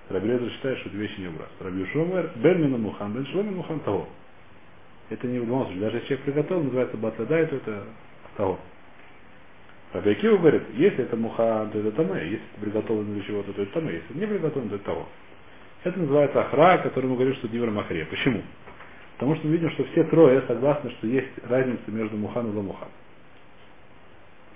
Рабреза 0.09 0.49
считает, 0.51 0.77
что 0.79 0.89
эти 0.89 0.95
вещи 0.95 1.19
не 1.19 1.27
убрать. 1.27 1.49
Раби 1.59 1.85
Шомер, 1.87 2.31
Бен 2.35 2.61
Мина 2.61 2.77
Мухан, 2.77 3.13
Бен 3.13 3.25
Шломин 3.27 3.55
Мухан 3.55 3.79
того. 3.79 4.07
Это 5.09 5.27
не 5.27 5.39
в 5.39 5.43
любом 5.43 5.65
случае. 5.65 5.81
Даже 5.81 5.97
если 5.97 6.07
человек 6.07 6.25
приготовил, 6.25 6.63
называется 6.63 6.97
батладай, 6.97 7.45
то 7.47 7.55
это 7.55 7.83
того. 8.37 8.59
Раби 9.93 10.13
говорит, 10.15 10.63
если 10.73 11.05
это 11.05 11.15
муха, 11.15 11.69
то 11.71 11.79
это 11.79 11.91
таме, 11.91 12.21
если 12.23 12.45
это 12.51 12.61
приготовлено 12.61 13.13
для 13.13 13.23
чего-то, 13.23 13.53
то 13.53 13.61
это 13.61 13.71
таме, 13.73 13.93
если 13.93 14.09
это 14.09 14.19
не 14.19 14.27
приготовлено, 14.27 14.69
то 14.69 14.75
это 14.75 14.85
того. 14.85 15.07
Это 15.83 15.99
называется 15.99 16.41
ахра, 16.41 16.79
который 16.79 17.05
мы 17.05 17.15
говорим, 17.15 17.35
что 17.35 17.47
дивер 17.47 17.71
махре. 17.71 18.05
Почему? 18.05 18.41
Потому 19.13 19.35
что 19.35 19.47
мы 19.47 19.53
видим, 19.53 19.69
что 19.71 19.85
все 19.85 20.03
трое 20.05 20.41
согласны, 20.47 20.91
что 20.91 21.07
есть 21.07 21.31
разница 21.47 21.89
между 21.89 22.17
мухан 22.17 22.51
и 22.51 22.55
ламухан. 22.55 22.89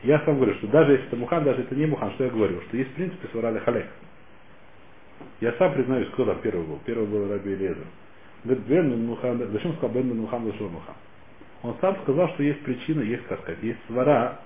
Я 0.04 0.20
сам 0.22 0.38
говорю, 0.38 0.56
что 0.56 0.68
даже 0.68 0.94
если 0.94 1.08
это 1.08 1.16
мухан, 1.18 1.44
даже 1.44 1.62
это 1.62 1.76
не 1.76 1.86
мухан, 1.86 2.12
что 2.14 2.24
я 2.24 2.30
говорю? 2.30 2.62
Что 2.68 2.78
есть 2.78 2.92
в 2.92 2.94
принципе 2.94 3.28
сварали 3.30 3.60
халек. 3.60 3.88
Я 5.42 5.54
сам 5.54 5.74
признаюсь, 5.74 6.08
кто 6.10 6.26
там 6.26 6.40
первый 6.42 6.66
был. 6.66 6.80
Первый 6.86 7.08
был 7.08 7.30
Раби 7.30 7.54
Элезер. 7.54 7.86
Говорит, 8.44 8.64
Бен 8.66 9.06
Мухан, 9.06 9.38
зачем 9.52 9.74
сказал 9.74 9.90
Бен 9.90 10.16
Мухан, 10.16 10.46
зачем 10.46 10.72
Мухан? 10.72 10.96
Он 11.64 11.76
сам 11.82 11.98
сказал, 12.04 12.30
что 12.30 12.44
есть 12.44 12.62
причина, 12.62 13.02
есть, 13.02 13.26
как 13.26 13.42
сказать, 13.42 13.62
есть 13.62 13.80
свара, 13.88 14.40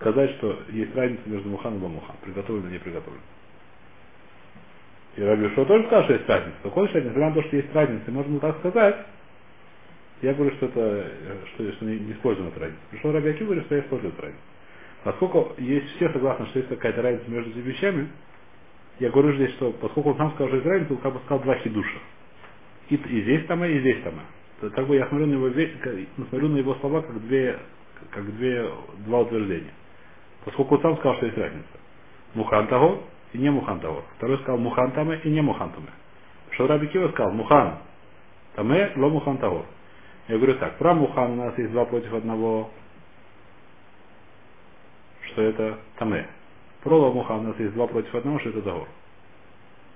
сказать, 0.00 0.30
что 0.36 0.58
есть 0.70 0.94
разница 0.94 1.22
между 1.26 1.48
Мухан 1.50 1.76
и 1.76 1.82
Ламухан, 1.82 2.16
приготовлено 2.22 2.68
и 2.68 2.72
не 2.72 2.78
приготовлено. 2.78 3.22
И 5.16 5.22
Раби 5.22 5.48
Шо 5.54 5.64
тоже 5.66 5.84
сказал, 5.84 6.04
что 6.04 6.12
есть 6.14 6.28
разница. 6.28 6.56
Так 6.62 6.76
он 6.76 6.86
считает, 6.86 7.06
несмотря 7.06 7.28
на 7.28 7.34
то, 7.34 7.42
что 7.42 7.56
есть 7.56 7.74
разница, 7.74 8.10
можно 8.10 8.40
так 8.40 8.58
сказать, 8.58 9.06
я 10.22 10.34
говорю, 10.34 10.54
что 10.56 10.66
это 10.66 11.10
что, 11.54 11.72
что 11.72 11.84
не, 11.84 11.98
не 11.98 12.12
используем 12.12 12.48
эту 12.48 12.60
разницу. 12.60 12.80
Пришел 12.90 13.12
Раби 13.12 13.30
Акива, 13.30 13.46
говорит, 13.46 13.64
что 13.66 13.74
я 13.76 13.80
использую 13.82 14.12
разницу. 14.18 14.42
Поскольку 15.04 15.54
есть 15.58 15.86
все 15.96 16.12
согласны, 16.12 16.46
что 16.46 16.58
есть 16.58 16.68
какая-то 16.70 17.02
разница 17.02 17.30
между 17.30 17.50
этими 17.50 17.62
вещами, 17.62 18.08
я 18.98 19.10
говорю 19.10 19.34
здесь, 19.34 19.52
что 19.52 19.72
поскольку 19.72 20.10
он 20.10 20.16
сам 20.16 20.30
сказал, 20.32 20.48
что 20.48 20.56
есть 20.56 20.66
разница, 20.68 20.92
он 20.94 20.98
как 21.00 21.12
бы 21.12 21.20
сказал 21.26 21.40
два 21.44 21.54
хидуша. 21.56 21.98
И, 22.88 22.94
и 22.96 23.22
здесь 23.22 23.46
там, 23.46 23.64
и 23.64 23.78
здесь 23.80 24.02
там. 24.02 24.14
То, 24.60 24.70
как 24.70 24.86
бы 24.86 24.96
я 24.96 25.06
смотрю 25.08 25.26
на 25.26 25.32
его, 25.34 25.50
как- 25.82 25.94
смотрю 26.28 26.48
на 26.48 26.56
его 26.56 26.74
слова 26.76 27.02
как 27.02 27.20
две, 27.26 27.58
как 28.10 28.24
две, 28.36 28.68
два 29.06 29.20
утверждения. 29.20 29.72
Поскольку 30.44 30.76
он 30.76 30.82
сам 30.82 30.96
сказал, 30.96 31.16
что 31.16 31.26
есть 31.26 31.38
разница. 31.38 31.66
Мухан 32.34 32.66
того 32.68 33.02
и 33.32 33.38
не 33.38 33.50
мухан 33.50 33.80
того. 33.80 34.02
Второй 34.16 34.38
сказал 34.38 34.58
мухан 34.58 34.92
таме 34.92 35.20
и 35.24 35.30
не 35.30 35.42
мухан 35.42 35.70
таме. 35.70 35.88
Что 36.52 36.66
Раби 36.66 36.86
Кива 36.88 37.08
сказал, 37.10 37.32
мухан 37.32 37.78
таме, 38.54 38.92
ло 38.96 39.08
мухан 39.08 39.38
того. 39.38 39.66
Я 40.28 40.36
говорю 40.36 40.58
так, 40.58 40.76
про 40.78 40.94
мухан 40.94 41.32
у 41.32 41.36
нас 41.36 41.56
есть 41.58 41.70
два 41.70 41.84
против 41.84 42.12
одного, 42.12 42.70
что 45.22 45.42
это 45.42 45.78
таме. 45.98 46.26
Про 46.82 46.98
ло 46.98 47.12
мухан 47.12 47.40
у 47.40 47.48
нас 47.48 47.58
есть 47.58 47.74
два 47.74 47.86
против 47.86 48.14
одного, 48.14 48.40
что 48.40 48.50
это 48.50 48.62
загор. 48.62 48.88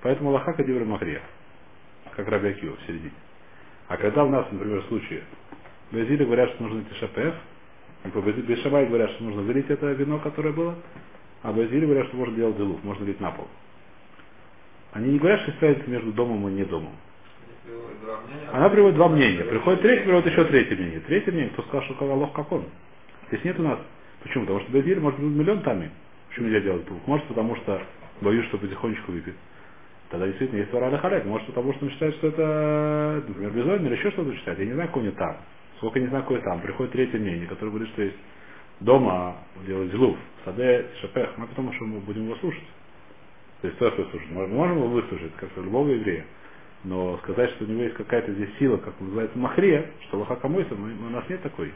Поэтому 0.02 0.30
лохака 0.30 0.62
дивер 0.62 0.84
махрия, 0.84 1.22
как 2.14 2.28
Раби 2.28 2.48
Акива 2.48 2.76
в 2.76 2.82
середине. 2.86 3.12
А 3.88 3.96
когда 3.96 4.24
у 4.24 4.28
нас, 4.28 4.46
например, 4.52 4.82
в 4.82 4.86
случае, 4.86 5.24
Бразилии 5.90 6.24
говорят, 6.24 6.50
что 6.50 6.62
нужно 6.62 6.84
тишапеф, 6.84 7.34
Бешамай 8.04 8.86
говорят, 8.86 9.10
что 9.10 9.24
нужно 9.24 9.42
вылить 9.42 9.68
это 9.68 9.86
вино, 9.92 10.20
которое 10.20 10.52
было, 10.52 10.76
а 11.42 11.52
Базили 11.52 11.84
говорят, 11.84 12.06
что 12.08 12.16
можно 12.16 12.36
делать 12.36 12.56
зелуф, 12.56 12.82
можно 12.84 13.04
лить 13.04 13.20
на 13.20 13.30
пол. 13.32 13.48
Они 14.92 15.12
не 15.12 15.18
говорят, 15.18 15.40
что 15.40 15.66
есть 15.66 15.86
между 15.86 16.12
домом 16.12 16.48
и 16.48 16.52
не 16.52 16.64
домом. 16.64 16.94
Она 18.52 18.68
приводит 18.68 18.96
два 18.96 19.08
мнения. 19.08 19.44
Приходит 19.44 19.82
третий, 19.82 20.04
приводит 20.04 20.32
еще 20.32 20.44
третье 20.44 20.76
мнение. 20.76 21.00
Третье 21.00 21.30
мнение, 21.32 21.50
кто 21.50 21.62
сказал, 21.62 21.82
что 21.84 22.12
Аллах 22.12 22.32
как 22.32 22.50
он. 22.50 22.64
Здесь 23.28 23.44
нет 23.44 23.58
у 23.60 23.62
нас. 23.62 23.78
Почему? 24.22 24.44
Потому 24.44 24.60
что 24.60 24.72
Базиль 24.72 25.00
может 25.00 25.20
быть 25.20 25.30
миллион 25.30 25.62
тами. 25.62 25.90
Почему 26.28 26.46
нельзя 26.46 26.60
делать 26.60 26.86
зелуф? 26.86 27.06
Может, 27.06 27.26
потому 27.26 27.56
что 27.56 27.80
боюсь, 28.20 28.46
что 28.46 28.58
потихонечку 28.58 29.12
выпьет. 29.12 29.34
Тогда 30.10 30.26
действительно 30.26 30.58
есть 30.60 30.72
вара 30.72 30.96
халек. 30.98 31.24
Может, 31.24 31.46
потому 31.46 31.72
что 31.74 31.86
он 31.86 31.92
считает, 31.92 32.14
что 32.16 32.28
это, 32.28 33.22
например, 33.28 33.52
безумие 33.52 33.86
или 33.86 33.96
еще 33.96 34.10
что-то 34.10 34.34
считает. 34.34 34.58
Я 34.58 34.66
не 34.66 34.72
знаю, 34.72 34.88
какой 34.88 35.08
у 35.08 35.12
там. 35.12 35.36
Сколько 35.76 36.00
не 36.00 36.08
знаю, 36.08 36.24
какой 36.24 36.42
там. 36.42 36.60
Приходит 36.60 36.92
третье 36.92 37.18
мнение, 37.18 37.46
которое 37.46 37.70
говорит, 37.70 37.88
что 37.90 38.02
есть 38.02 38.16
дома 38.80 39.36
делать 39.66 39.90
злув, 39.92 40.16
саде, 40.44 40.86
шапех. 41.00 41.30
Мы 41.36 41.46
потому 41.46 41.72
что 41.74 41.84
мы 41.84 42.00
будем 42.00 42.24
его 42.24 42.36
слушать. 42.36 42.66
То 43.62 43.68
есть 43.68 43.80
его 43.80 44.10
слушать. 44.10 44.30
Мы 44.30 44.46
можем 44.48 44.78
его 44.78 44.88
выслушать, 44.88 45.32
как 45.36 45.50
любого 45.56 45.88
еврея. 45.88 46.24
Но 46.84 47.18
сказать, 47.18 47.50
что 47.50 47.64
у 47.64 47.68
него 47.68 47.82
есть 47.82 47.96
какая-то 47.96 48.32
здесь 48.32 48.48
сила, 48.58 48.78
как 48.78 48.98
называется 49.00 49.38
махрия, 49.38 49.86
что 50.08 50.18
лоха 50.18 50.36
камойса, 50.36 50.74
мы, 50.74 50.92
у 51.06 51.10
нас 51.10 51.24
нет 51.28 51.42
такой. 51.42 51.72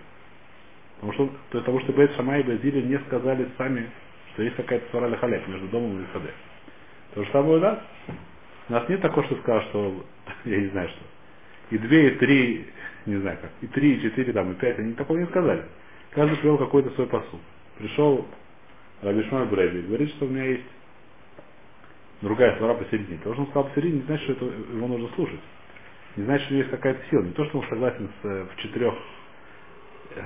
Потому 0.96 1.12
что, 1.12 1.26
то, 1.50 1.58
потому 1.58 1.80
что 1.80 1.92
Бейт 1.92 2.12
Шамай 2.14 2.40
и 2.40 2.44
Базили 2.44 2.80
не 2.82 2.98
сказали 3.00 3.48
сами, 3.58 3.90
что 4.32 4.42
есть 4.42 4.56
какая-то 4.56 4.88
свара 4.90 5.14
халек 5.16 5.46
между 5.46 5.68
домом 5.68 6.02
и 6.02 6.06
саде. 6.12 6.30
То 7.14 7.22
же 7.22 7.30
самое 7.32 7.58
у 7.58 7.60
нас. 7.60 7.78
У 8.68 8.72
нас 8.72 8.88
нет 8.88 9.02
такого, 9.02 9.26
что 9.26 9.36
сказал, 9.36 9.62
что 9.64 10.04
я 10.46 10.58
не 10.58 10.68
знаю 10.68 10.88
что. 10.88 11.00
И 11.70 11.78
две, 11.78 12.08
и 12.08 12.10
три, 12.16 12.66
не 13.06 13.16
знаю 13.16 13.38
как, 13.40 13.50
и 13.60 13.66
три, 13.66 13.96
и 13.96 14.02
четыре, 14.02 14.32
там, 14.32 14.52
и 14.52 14.54
пять, 14.54 14.78
они 14.78 14.94
такого 14.94 15.18
не 15.18 15.26
сказали. 15.26 15.64
Каждый 16.10 16.38
привел 16.38 16.56
какой-то 16.56 16.90
свой 16.90 17.06
посуд. 17.06 17.40
Пришел 17.78 18.26
Рабишмай 19.02 19.46
Брэди, 19.46 19.86
говорит, 19.86 20.10
что 20.10 20.26
у 20.26 20.28
меня 20.28 20.44
есть 20.44 20.64
другая 22.22 22.56
свара 22.58 22.74
посередине. 22.74 23.18
То, 23.22 23.32
что 23.32 23.42
он 23.42 23.48
сказал 23.48 23.68
посередине, 23.68 24.00
не 24.00 24.06
значит, 24.06 24.24
что 24.24 24.32
это, 24.32 24.44
его 24.44 24.88
нужно 24.88 25.08
слушать. 25.14 25.40
Не 26.16 26.24
значит, 26.24 26.46
что 26.46 26.54
есть 26.54 26.70
какая-то 26.70 27.00
сила. 27.10 27.22
Не 27.22 27.32
то, 27.32 27.44
что 27.46 27.58
он 27.58 27.68
согласен 27.68 28.08
с, 28.22 28.26
э, 28.26 28.46
в 28.52 28.56
четырех. 28.62 28.94
э, 30.16 30.20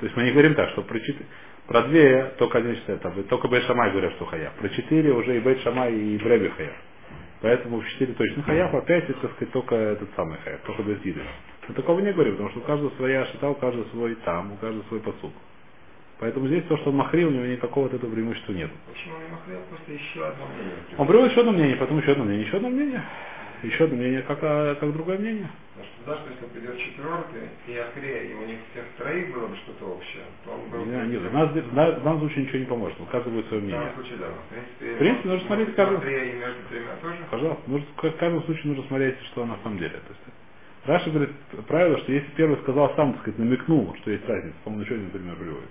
То 0.00 0.06
есть 0.06 0.16
мы 0.16 0.24
не 0.24 0.32
говорим 0.32 0.54
так, 0.54 0.70
что 0.70 0.82
про, 0.82 0.98
четыре, 1.00 1.26
про 1.66 1.82
две 1.82 2.24
только 2.38 2.58
один 2.58 2.76
считает, 2.76 3.00
там, 3.02 3.22
только 3.24 3.48
Бейт 3.48 3.64
Шамай 3.64 3.90
говорят, 3.90 4.12
что 4.14 4.26
хая. 4.26 4.52
Про 4.58 4.68
четыре 4.70 5.12
уже 5.12 5.36
и 5.36 5.40
Бейт 5.40 5.60
Шамай, 5.60 5.94
и 5.94 6.18
Брэби 6.18 6.48
хая. 6.48 6.72
Поэтому 7.40 7.80
в 7.80 7.88
четыре 7.88 8.14
точно 8.14 8.42
хаяв, 8.44 8.72
а 8.74 8.80
пять 8.82 9.10
это, 9.10 9.20
так 9.20 9.32
сказать, 9.32 9.52
только 9.52 9.74
этот 9.74 10.08
самый 10.14 10.38
хаяв, 10.44 10.60
только 10.62 10.82
без 10.84 11.00
диды. 11.00 11.22
Мы 11.68 11.74
такого 11.74 12.00
не 12.00 12.12
говорим, 12.12 12.32
потому 12.34 12.50
что 12.50 12.60
у 12.60 12.62
каждого 12.62 12.90
своя 12.96 13.24
шита, 13.26 13.48
у 13.48 13.54
каждого 13.54 13.84
свой 13.90 14.14
там, 14.16 14.52
у 14.52 14.56
каждого 14.56 14.82
свой 14.84 15.00
посуд. 15.00 15.32
Поэтому 16.22 16.46
здесь 16.46 16.62
то, 16.68 16.76
что 16.76 16.90
он 16.90 16.96
махрил, 16.98 17.28
у 17.30 17.32
него 17.32 17.46
никакого 17.46 17.84
вот 17.86 17.94
этого 17.94 18.12
преимущества 18.14 18.52
нет. 18.52 18.70
Почему 18.86 19.14
он 19.16 19.22
не 19.24 19.30
махрел? 19.32 19.60
Просто 19.68 19.92
еще 19.92 20.24
одно 20.24 20.46
мнение. 20.54 20.74
Он 20.96 21.06
приводит 21.08 21.30
еще 21.32 21.40
одно 21.40 21.52
мнение, 21.52 21.76
потом 21.76 21.98
еще 21.98 22.12
одно 22.12 22.24
мнение, 22.24 22.46
еще 22.46 22.56
одно 22.58 22.68
мнение, 22.70 23.02
еще 23.64 23.84
одно 23.84 23.96
мнение, 23.96 24.22
как, 24.22 24.38
а, 24.42 24.74
как 24.76 24.92
другое 24.92 25.18
мнение. 25.18 25.50
Потому 25.74 25.88
что 25.90 25.98
даже 26.06 26.22
если 26.30 26.46
придет 26.54 26.78
четвертый, 26.78 27.42
и 27.66 27.76
Ахрея, 27.76 28.22
и 28.30 28.34
у 28.34 28.46
них 28.46 28.58
всех 28.70 28.84
троих 28.98 29.34
было 29.34 29.48
бы 29.48 29.56
что-то 29.56 29.84
общее, 29.86 30.22
то 30.44 30.52
он 30.52 30.70
был... 30.70 30.84
Не, 30.86 31.10
нет, 31.10 31.22
в, 31.22 31.34
нас, 31.34 31.50
в, 31.50 31.74
нас- 31.74 31.98
в 31.98 32.02
данном 32.04 32.20
случае 32.20 32.44
ничего 32.44 32.58
не 32.58 32.66
поможет, 32.66 33.00
у 33.00 33.04
каждого 33.06 33.34
будет 33.34 33.46
свое 33.48 33.62
В 33.62 33.66
данном 33.66 33.80
мнение. 33.82 33.94
случае, 33.98 34.18
да. 34.18 34.26
В 34.30 34.48
принципе, 34.54 34.94
В 34.94 34.98
принципе, 34.98 35.28
нужно 35.28 35.46
смотреть 35.48 35.74
каждый- 35.74 35.96
Ахрея 35.98 36.24
и 36.24 36.36
между 36.38 36.62
тремя 36.70 36.94
тоже. 37.02 37.16
Пожалуйста, 37.32 37.62
нужно, 37.66 37.86
в 37.96 38.16
каждом 38.16 38.42
случае 38.44 38.66
нужно 38.66 38.84
смотреть, 38.86 39.16
что 39.32 39.44
на 39.44 39.56
самом 39.64 39.78
деле. 39.78 39.98
То 40.06 40.14
есть, 40.14 40.22
Раша 40.86 41.10
говорит 41.10 41.30
правило, 41.68 41.98
что 42.00 42.12
если 42.12 42.28
первый 42.32 42.58
сказал 42.62 42.92
сам, 42.96 43.12
так 43.12 43.22
сказать, 43.22 43.38
намекнул, 43.38 43.94
что 44.00 44.10
есть 44.10 44.28
разница, 44.28 44.56
по-моему, 44.64 44.84
еще 44.84 44.94
один 44.94 45.10
пример 45.10 45.36
приводит. 45.36 45.68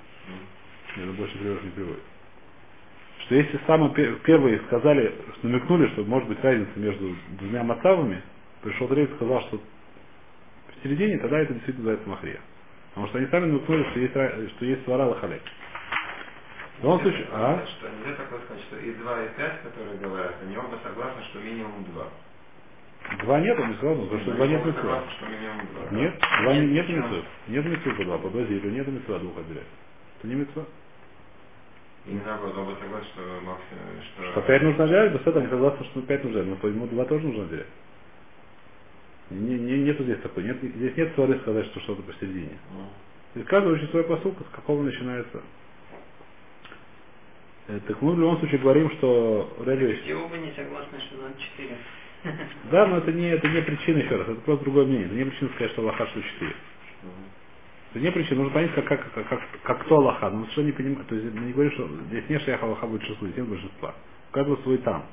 Нет, 0.97 1.15
больше 1.15 1.37
примеров 1.37 1.63
не 1.63 1.69
приводит. 1.71 2.03
Что 3.25 3.35
если 3.35 3.59
самые 3.67 3.93
пе- 3.93 4.15
первые 4.23 4.59
сказали, 4.67 5.13
что 5.37 5.47
намекнули, 5.47 5.87
что 5.89 6.03
может 6.05 6.27
быть 6.29 6.41
разница 6.43 6.71
между 6.79 7.15
двумя 7.39 7.63
мотавами, 7.63 8.21
пришел 8.63 8.87
третий 8.87 9.11
и 9.11 9.15
сказал, 9.17 9.41
что 9.43 9.57
в 9.57 10.83
середине, 10.83 11.17
тогда 11.19 11.39
это 11.39 11.53
действительно 11.53 11.85
называется 11.91 12.09
махрия. 12.09 12.39
Потому 12.89 13.07
что 13.07 13.17
они 13.19 13.27
сами 13.27 13.45
намекнули, 13.45 13.83
что 13.91 13.99
есть, 13.99 14.51
что 14.55 14.65
есть 14.65 14.83
свара 14.85 15.05
лахалек. 15.07 15.41
В 16.79 16.83
любом 16.83 17.01
случае, 17.01 17.27
а? 17.31 17.63
Что 17.67 17.89
нельзя 17.89 18.15
такое 18.15 18.39
сказать, 18.45 18.63
что 18.63 18.77
и 18.77 18.93
два, 18.95 19.23
и 19.23 19.29
пять, 19.37 19.61
которые 19.61 19.97
говорят, 19.97 20.35
они 20.41 20.57
оба 20.57 20.79
согласны, 20.83 21.21
что 21.29 21.39
минимум 21.39 21.83
два. 21.93 22.07
Два 23.23 23.39
нет, 23.41 23.59
он 23.59 23.69
не 23.69 23.75
сказал, 23.75 23.95
потому 23.95 24.21
что 24.21 24.31
два 24.33 24.47
нет 24.47 24.63
два. 24.63 25.03
Нет, 25.91 26.19
два 26.43 26.53
не- 26.53 26.67
нет 26.67 26.89
митцвот. 26.89 27.25
Нет 27.47 27.97
по 27.97 28.03
два, 28.05 28.17
по 28.17 28.29
базилию, 28.29 28.71
нет 28.71 28.87
митцва 28.87 29.19
двух 29.19 29.37
отделять. 29.37 29.67
Это 30.19 30.27
не 30.27 30.35
митцва. 30.35 30.63
И 32.05 32.11
не 32.13 32.21
наоборот, 32.25 32.57
оба 32.57 32.77
согласны, 32.81 33.07
что 33.13 33.21
максимум, 33.43 34.03
что... 34.03 34.31
Что 34.31 34.41
пять 34.41 34.61
нужно 34.63 34.83
отделять, 34.85 35.13
без 35.13 35.21
этого 35.21 35.39
не 35.43 35.49
согласен, 35.49 35.83
что 35.85 36.01
пять 36.01 36.23
нужно 36.23 36.39
отделять. 36.39 36.55
Но 36.57 36.61
по 36.61 36.67
ему 36.67 36.87
два 36.87 37.05
тоже 37.05 37.27
нужно 37.27 37.43
отделять. 37.43 37.67
Не, 39.29 39.59
не, 39.59 39.79
нету 39.83 40.03
здесь 40.03 40.19
такой, 40.21 40.43
нет, 40.43 40.57
здесь 40.61 40.95
нет 40.97 41.13
свары 41.15 41.39
сказать, 41.39 41.65
что 41.67 41.79
что-то 41.81 42.01
посередине. 42.03 42.57
Ну, 42.73 42.85
То 43.33 43.39
есть 43.39 43.49
каждый 43.49 43.73
учит 43.73 43.89
свой 43.91 44.03
посуд, 44.03 44.35
с 44.37 44.55
какого 44.55 44.81
начинается. 44.83 45.41
Э, 47.67 47.79
Так 47.87 48.01
мы 48.01 48.13
в 48.13 48.19
любом 48.19 48.39
случае 48.39 48.59
говорим, 48.59 48.89
что 48.91 49.53
Рэби... 49.59 50.01
Все 50.03 50.15
оба 50.15 50.35
не 50.37 50.51
согласны, 50.51 50.99
что 50.99 51.21
надо 51.21 51.39
четыре. 51.39 51.77
Да, 52.71 52.87
но 52.87 52.97
это 52.99 53.11
не, 53.11 53.29
это 53.29 53.47
не 53.47 53.61
причина 53.61 53.99
еще 53.99 54.15
раз, 54.15 54.27
это 54.29 54.41
просто 54.41 54.63
другое 54.65 54.85
мнение. 54.85 55.07
Это 55.07 55.15
не 55.15 55.25
причина 55.25 55.49
сказать, 55.55 55.71
что 55.71 55.81
Аллаха 55.81 56.07
что 56.07 56.21
4. 56.21 56.55
мгм. 57.03 57.13
Это 57.91 57.99
не 57.99 58.11
причина, 58.11 58.37
нужно 58.43 58.53
понять, 58.53 58.73
как, 58.73 58.85
как, 58.87 59.13
как, 59.13 59.27
как, 59.29 59.41
как 59.63 59.79
кто 59.85 59.97
Аллаха. 59.97 60.29
Но 60.29 60.47
что 60.47 60.61
не 60.63 60.71
понимаю, 60.71 61.05
то 61.05 61.15
есть 61.15 61.33
мы 61.33 61.47
не 61.47 61.53
говорим, 61.53 61.73
что 61.73 61.87
здесь 62.09 62.29
не 62.29 62.39
шеях 62.39 62.63
Аллаха 62.63 62.87
будет 62.87 63.03
шесту, 63.03 63.25
здесь 63.25 63.37
нет 63.37 63.47
большинства. 63.47 63.95
У 64.29 64.33
каждого 64.33 64.61
свой 64.63 64.77
там. 64.79 65.05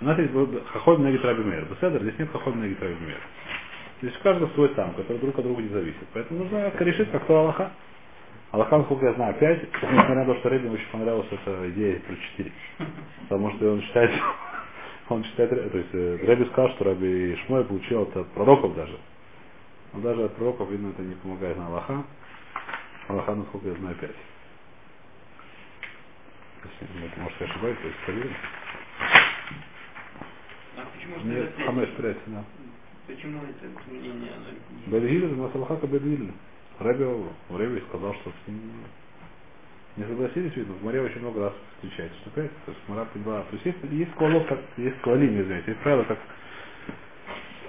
У 0.00 0.04
нас 0.04 0.18
есть 0.18 0.32
хохоль 0.68 1.00
на 1.00 1.10
Раби 1.10 1.42
Мейр. 1.42 1.64
Беседер, 1.64 2.02
здесь 2.02 2.18
нет 2.18 2.30
хохоль 2.30 2.54
на 2.54 2.62
Раби 2.62 2.76
Мейр. 3.04 3.20
Здесь 4.00 4.16
у 4.16 4.22
каждого 4.22 4.48
свой 4.54 4.68
там, 4.70 4.94
который 4.94 5.18
друг 5.18 5.36
от 5.36 5.44
друга 5.44 5.60
не 5.62 5.70
зависит. 5.70 6.06
Поэтому 6.12 6.44
нужно 6.44 6.70
решить, 6.78 7.10
как 7.10 7.24
кто 7.24 7.38
Аллаха. 7.38 7.72
Аллаха, 8.50 8.78
насколько 8.78 9.04
я 9.04 9.12
знаю, 9.12 9.34
пять, 9.34 9.62
несмотря 9.62 10.14
на 10.14 10.24
то, 10.24 10.34
что 10.36 10.48
Рэбби 10.48 10.68
очень 10.68 10.88
понравилась 10.90 11.28
эта 11.30 11.70
идея 11.70 12.00
про 12.00 12.16
четыре. 12.16 12.52
Потому 13.28 13.50
что 13.52 13.72
он 13.72 13.82
считает, 13.82 14.10
он 15.10 15.24
считает, 15.24 15.50
то 15.50 15.78
есть 15.78 15.90
э, 15.92 16.26
Рэбби 16.26 16.44
сказал, 16.44 16.70
что 16.70 16.84
Раби 16.84 17.36
Шмой 17.44 17.64
получил 17.64 18.04
это 18.04 18.20
от 18.20 18.28
пророков 18.28 18.74
даже. 18.74 18.98
Но 19.92 20.00
даже 20.00 20.24
от 20.24 20.34
пророков, 20.36 20.70
видно, 20.70 20.88
это 20.88 21.02
не 21.02 21.14
помогает 21.16 21.58
на 21.58 21.66
Аллаха. 21.66 22.04
Аллаха, 23.08 23.34
насколько 23.34 23.68
я 23.68 23.74
знаю, 23.74 23.96
пять. 23.96 24.16
Если, 26.64 26.94
ну, 26.94 27.22
Может, 27.22 27.40
я 27.40 27.46
ошибаюсь, 27.48 27.78
то 27.78 27.86
есть 27.86 27.98
проверим. 28.06 28.34
А 30.76 30.86
почему 30.94 31.18
же 31.18 31.26
Нет, 31.26 31.54
Хамеш, 31.66 31.88
пять, 31.90 32.16
да. 32.26 32.44
Почему 33.06 33.40
это 33.42 33.90
мнение, 33.90 34.32
Бельгиль, 34.86 35.32
у 35.34 35.42
нас 35.42 35.54
Аллаха 35.54 35.86
Бельгиль. 35.86 36.32
Рэбби, 36.80 37.06
Рэбби 37.50 37.82
сказал, 37.88 38.14
что 38.14 38.30
с 38.30 38.48
ним 38.48 38.60
не 39.96 40.04
согласились, 40.04 40.54
видно, 40.56 40.74
в 40.74 40.82
море 40.84 41.00
очень 41.02 41.20
много 41.20 41.40
раз 41.40 41.52
встречается, 41.76 42.18
что 42.20 42.30
то 42.30 42.40
есть 42.40 42.80
Мара 42.88 43.06
два. 43.14 43.42
То 43.42 43.54
есть 43.54 43.66
есть, 43.66 43.78
есть 43.90 44.12
клалот, 44.14 44.46
как, 44.46 44.60
есть 44.76 45.00
клалим, 45.00 45.40
извините, 45.40 45.72
есть 45.72 45.80
правило, 45.80 46.04
как 46.04 46.18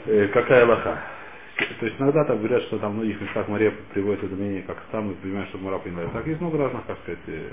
э, 0.06 0.28
какая 0.28 0.66
лоха. 0.66 1.02
То 1.80 1.86
есть 1.86 2.00
иногда 2.00 2.24
так 2.24 2.38
говорят, 2.38 2.62
что 2.64 2.78
там 2.80 2.94
в 2.94 2.96
многих 2.96 3.20
местах 3.20 3.48
море 3.48 3.74
приводит 3.94 4.24
это 4.24 4.36
мнение, 4.36 4.62
как 4.64 4.78
там, 4.92 5.12
и 5.12 5.16
понимаешь, 5.16 5.50
что 5.50 5.58
Мара 5.58 5.80
принимает. 5.80 6.12
Так 6.14 6.26
есть 6.28 6.40
много 6.40 6.58
разных, 6.58 6.86
как 6.86 7.00
сказать, 7.00 7.20
э, 7.28 7.52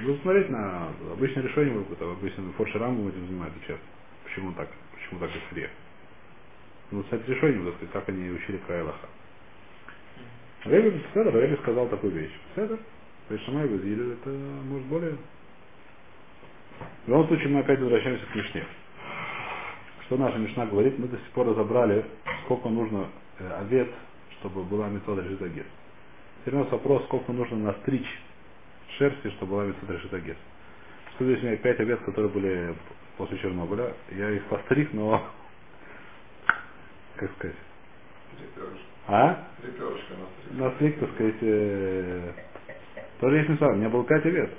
Буду 0.00 0.18
смотреть 0.22 0.48
на 0.48 0.88
обычное 1.12 1.42
решение, 1.42 1.84
это 1.92 2.10
обычно 2.10 2.50
Форши 2.56 2.78
Рамбу 2.78 3.10
этим 3.10 3.26
занимаются 3.26 3.60
часто. 3.60 3.84
Почему 4.24 4.52
так? 4.52 4.68
Почему 4.94 5.20
так 5.20 5.30
и 5.30 5.38
сырье? 5.50 5.68
Ну, 6.90 7.02
кстати, 7.02 7.28
решение, 7.28 7.64
так 7.64 7.74
сказать, 7.74 7.92
как 7.92 8.08
они 8.08 8.30
учили 8.30 8.58
край 8.66 8.82
Лоха. 10.64 10.76
Рэбби 10.76 11.02
Седер, 11.12 11.34
Рэбби 11.34 11.56
сказал 11.62 11.88
такую 11.88 12.12
вещь. 12.12 12.32
Седер, 12.54 12.78
Вешамай 13.28 13.66
Вазиль, 13.66 14.12
это 14.12 14.30
может 14.30 14.86
более... 14.88 15.16
В 17.04 17.08
любом 17.08 17.26
случае 17.28 17.48
мы 17.48 17.60
опять 17.60 17.80
возвращаемся 17.80 18.24
к 18.26 18.34
Мишне. 18.34 18.64
Что 20.06 20.16
наша 20.16 20.38
Мишна 20.38 20.66
говорит, 20.66 20.98
мы 20.98 21.08
до 21.08 21.16
сих 21.16 21.30
пор 21.30 21.48
разобрали, 21.48 22.04
сколько 22.44 22.68
нужно 22.68 23.08
э, 23.38 23.52
овец, 23.60 23.88
чтобы 24.40 24.64
была 24.64 24.88
метода 24.88 25.22
Жидагес. 25.22 25.66
Теперь 26.40 26.56
у 26.56 26.64
нас 26.64 26.72
вопрос, 26.72 27.04
сколько 27.04 27.32
нужно 27.32 27.56
настричь 27.58 28.08
шерсти, 28.98 29.30
чтобы 29.30 29.52
была 29.52 29.64
метода 29.66 29.98
Жидагес. 29.98 30.36
Что 31.14 31.24
здесь 31.24 31.42
у 31.42 31.46
меня 31.46 31.56
пять 31.56 31.78
овец, 31.80 32.00
которые 32.00 32.30
были 32.30 32.74
после 33.16 33.38
Чернобыля. 33.38 33.94
Я 34.10 34.30
их 34.30 34.44
постриг, 34.46 34.92
но... 34.92 35.24
Как 37.16 37.30
сказать? 37.32 37.56
А? 39.08 39.48
Три 39.62 39.72
перышка 39.72 40.14
на 40.14 40.26
стрижку. 40.26 40.64
на 40.64 40.70
так 41.00 41.10
сказать, 41.14 41.34
э, 41.42 42.32
тоже 43.20 43.36
есть 43.36 43.46
смысл. 43.48 43.64
У 43.66 43.74
меня 43.74 43.88
было 43.88 44.04
пять 44.04 44.24
овец. 44.26 44.50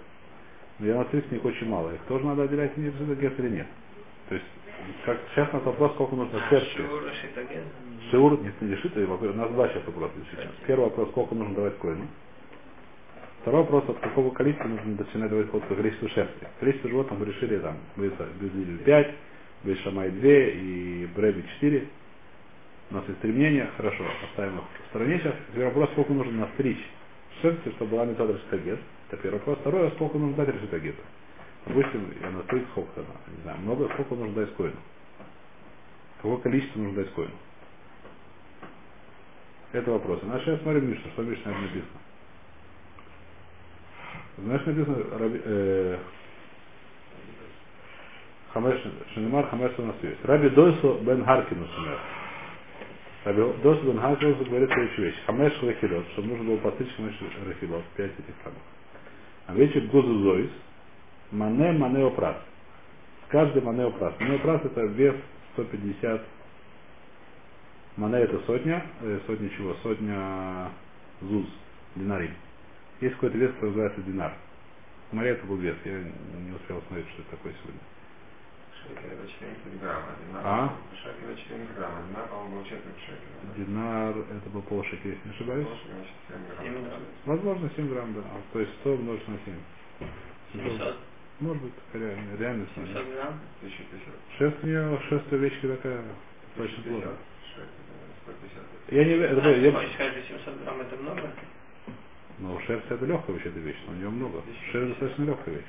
Но 0.79 0.87
я 0.87 0.95
на 0.97 1.05
стриг 1.05 1.25
с 1.27 1.31
них 1.31 1.45
очень 1.45 1.67
мало. 1.69 1.93
Их 1.93 2.01
тоже 2.03 2.25
надо 2.25 2.43
отделять 2.43 2.77
из 2.77 2.93
гет 3.19 3.39
или 3.39 3.49
нет. 3.49 3.67
То 4.29 4.35
есть 4.35 4.47
Как 5.05 5.19
сейчас 5.33 5.49
у 5.51 5.57
нас 5.57 5.65
вопрос, 5.65 5.93
сколько 5.93 6.15
нужно 6.15 6.39
А, 6.45 6.49
сердце. 6.49 6.67
Шиур 8.11 8.39
не, 8.41 8.51
не 8.61 8.75
решит, 8.75 8.95
вопрос- 8.95 9.31
у 9.31 9.37
нас 9.37 9.51
два 9.51 9.69
сейчас 9.69 9.85
вопроса 9.85 10.13
решить. 10.19 10.49
Первый 10.67 10.85
вопрос, 10.85 11.09
сколько 11.09 11.35
нужно 11.35 11.55
давать 11.55 11.77
коину. 11.77 12.07
Второй 13.41 13.61
вопрос, 13.61 13.89
от 13.89 13.99
какого 13.99 14.31
количества 14.31 14.67
нужно 14.67 14.95
начинать 14.97 15.29
давать 15.29 15.49
ход 15.51 15.63
по 15.67 15.75
количеству 15.75 16.07
шерсти. 16.09 16.47
Количество 16.59 16.89
животных 16.89 17.19
мы 17.19 17.25
решили 17.25 17.59
там, 17.59 17.77
Безиль 17.97 18.79
5, 18.83 19.15
Бешамай 19.63 20.09
2 20.11 20.29
и 20.29 21.05
Бреби 21.15 21.43
4. 21.59 21.87
У 22.93 22.95
нас 22.95 23.05
есть 23.07 23.21
три 23.21 23.67
хорошо, 23.75 24.05
оставим 24.29 24.59
их 24.59 24.63
в 24.85 24.89
стороне 24.89 25.17
сейчас. 25.17 25.33
Теперь 25.51 25.65
вопрос, 25.65 25.89
сколько 25.93 26.13
нужно 26.13 26.45
настричь 26.45 26.77
шерсти, 27.41 27.71
чтобы 27.71 27.89
была 27.89 28.05
метод 28.05 28.29
решитагет. 28.35 28.79
Это 29.09 29.17
первый 29.19 29.39
вопрос. 29.39 29.57
Второй, 29.61 29.87
а 29.87 29.91
сколько 29.91 30.19
нужно 30.19 30.45
дать 30.45 30.55
решитагету. 30.55 31.01
Допустим, 31.65 32.13
я 32.21 32.29
настричь 32.29 32.67
сколько 32.69 32.99
надо, 32.99 33.35
не 33.35 33.41
знаю, 33.41 33.57
много, 33.61 33.89
сколько 33.93 34.13
нужно 34.13 34.35
дать 34.35 34.53
коину. 34.53 34.75
Какое 36.17 36.37
количество 36.37 36.79
нужно 36.81 37.03
дать 37.03 37.13
коину. 37.15 37.33
Это 39.71 39.89
вопрос. 39.89 40.19
А 40.21 40.39
сейчас 40.41 40.61
смотрим 40.61 40.91
Мишну, 40.91 41.09
что 41.13 41.23
в 41.23 41.27
Мишне 41.27 41.51
написано. 41.51 41.99
Знаешь, 44.37 44.65
написано 44.67 45.17
Раби, 45.17 45.41
э, 45.43 45.97
Хамеш, 48.53 48.83
Шенемар 49.15 49.47
Хамеш. 49.47 49.71
Раби 50.25 50.49
Дойсу 50.49 50.99
бен 51.01 51.25
Харкину 51.25 51.65
сумер. 51.65 51.97
Дойсу 53.25 53.83
бен 53.85 53.99
Харкину 53.99 54.35
говорит 54.35 54.69
следующую 54.69 55.07
вещь. 55.07 55.23
Хамеш 55.25 55.53
рахилот, 55.61 56.05
чтобы 56.13 56.27
нужно 56.29 56.43
было 56.45 56.57
постричь 56.57 56.93
Хамеш 56.95 57.15
рахилот, 57.47 57.83
пять 57.95 58.11
этих 58.11 58.35
самых. 58.43 58.59
А 59.47 59.53
вечер 59.53 59.81
Гузу 59.87 60.19
Зоис, 60.23 60.51
Мане 61.31 61.71
Манео 61.71 62.09
Прас. 62.11 62.37
Каждый 63.29 63.61
Манео 63.61 63.91
Прас. 63.91 64.13
Манео 64.19 64.39
Прас 64.39 64.61
это 64.65 64.81
вес 64.81 65.15
150 65.53 66.21
Мане 67.95 68.17
это 68.17 68.39
сотня, 68.47 68.85
сотня 69.27 69.49
чего? 69.51 69.75
Сотня 69.83 70.69
зуз, 71.21 71.45
динарим. 71.95 72.33
Есть 73.01 73.15
какой-то 73.15 73.37
вес, 73.37 73.51
который 73.53 73.69
называется 73.69 74.01
динар. 74.01 74.33
Море 75.11 75.29
это 75.29 75.45
был 75.45 75.57
вес, 75.57 75.75
я 75.85 75.91
не 75.99 76.55
успел 76.55 76.81
смотреть, 76.87 77.07
что 77.09 77.21
это 77.21 77.31
такое 77.31 77.53
сегодня. 77.61 77.79
Шекель 77.79 77.91
это 77.91 78.72
14 78.72 78.72
грамм, 78.72 78.72
а 80.07 80.15
динар... 80.27 80.43
А? 80.45 80.73
Это 81.05 81.37
14 81.37 81.75
грамм, 81.75 81.91
а 81.97 82.07
динар, 82.07 82.27
по-моему, 82.27 82.57
был 82.57 82.63
четверть 82.63 82.99
шекеля. 82.99 83.65
Динар, 83.65 84.17
это 84.17 84.49
был 84.49 84.61
полшекеля, 84.63 85.15
если 85.15 85.27
не 85.29 85.33
ошибаюсь. 85.35 85.67
Больше, 85.67 85.87
значит, 85.87 86.13
7 86.27 86.37
грамм. 86.47 86.63
Семь 86.63 86.83
грамм. 86.85 87.01
Возможно, 87.25 87.69
7 87.75 87.89
грамм, 87.89 88.13
да. 88.13 88.21
А, 88.21 88.41
То 88.53 88.59
есть 88.59 88.71
100 88.81 88.93
умножить 88.93 89.27
на 89.27 89.37
7. 89.45 89.55
700? 90.53 90.97
Может 91.39 91.63
быть, 91.63 91.73
реально, 91.93 92.37
реально 92.37 92.67
700 92.75 92.91
смотря. 92.91 93.13
грамм? 93.15 93.39
1050. 93.61 94.13
Шерсть 94.37 94.63
у 94.63 94.67
нее, 94.67 94.99
шерсть 95.09 95.31
у 95.31 95.35
овечки 95.35 95.67
такая, 95.67 96.03
очень 96.57 96.83
1050. 96.83 96.83
плотная. 96.91 97.17
Шекель, 97.55 97.67
150. 98.23 98.93
Я 98.93 99.05
не, 99.05 99.11
это, 99.11 99.41
А, 99.41 99.51
я, 99.51 99.71
что 99.71 100.27
700 100.27 100.63
грамм 100.63 100.81
это 100.81 100.95
много? 100.97 101.29
но 102.39 102.59
шерсть 102.61 102.85
это 102.89 103.05
легкая 103.05 103.33
вообще-то 103.35 103.59
вещь, 103.59 103.77
но 103.87 103.93
у 103.93 103.95
нее 103.95 104.09
много. 104.09 104.41
Шерсть 104.71 104.89
достаточно 104.91 105.23
легкая 105.25 105.55
вещь. 105.55 105.65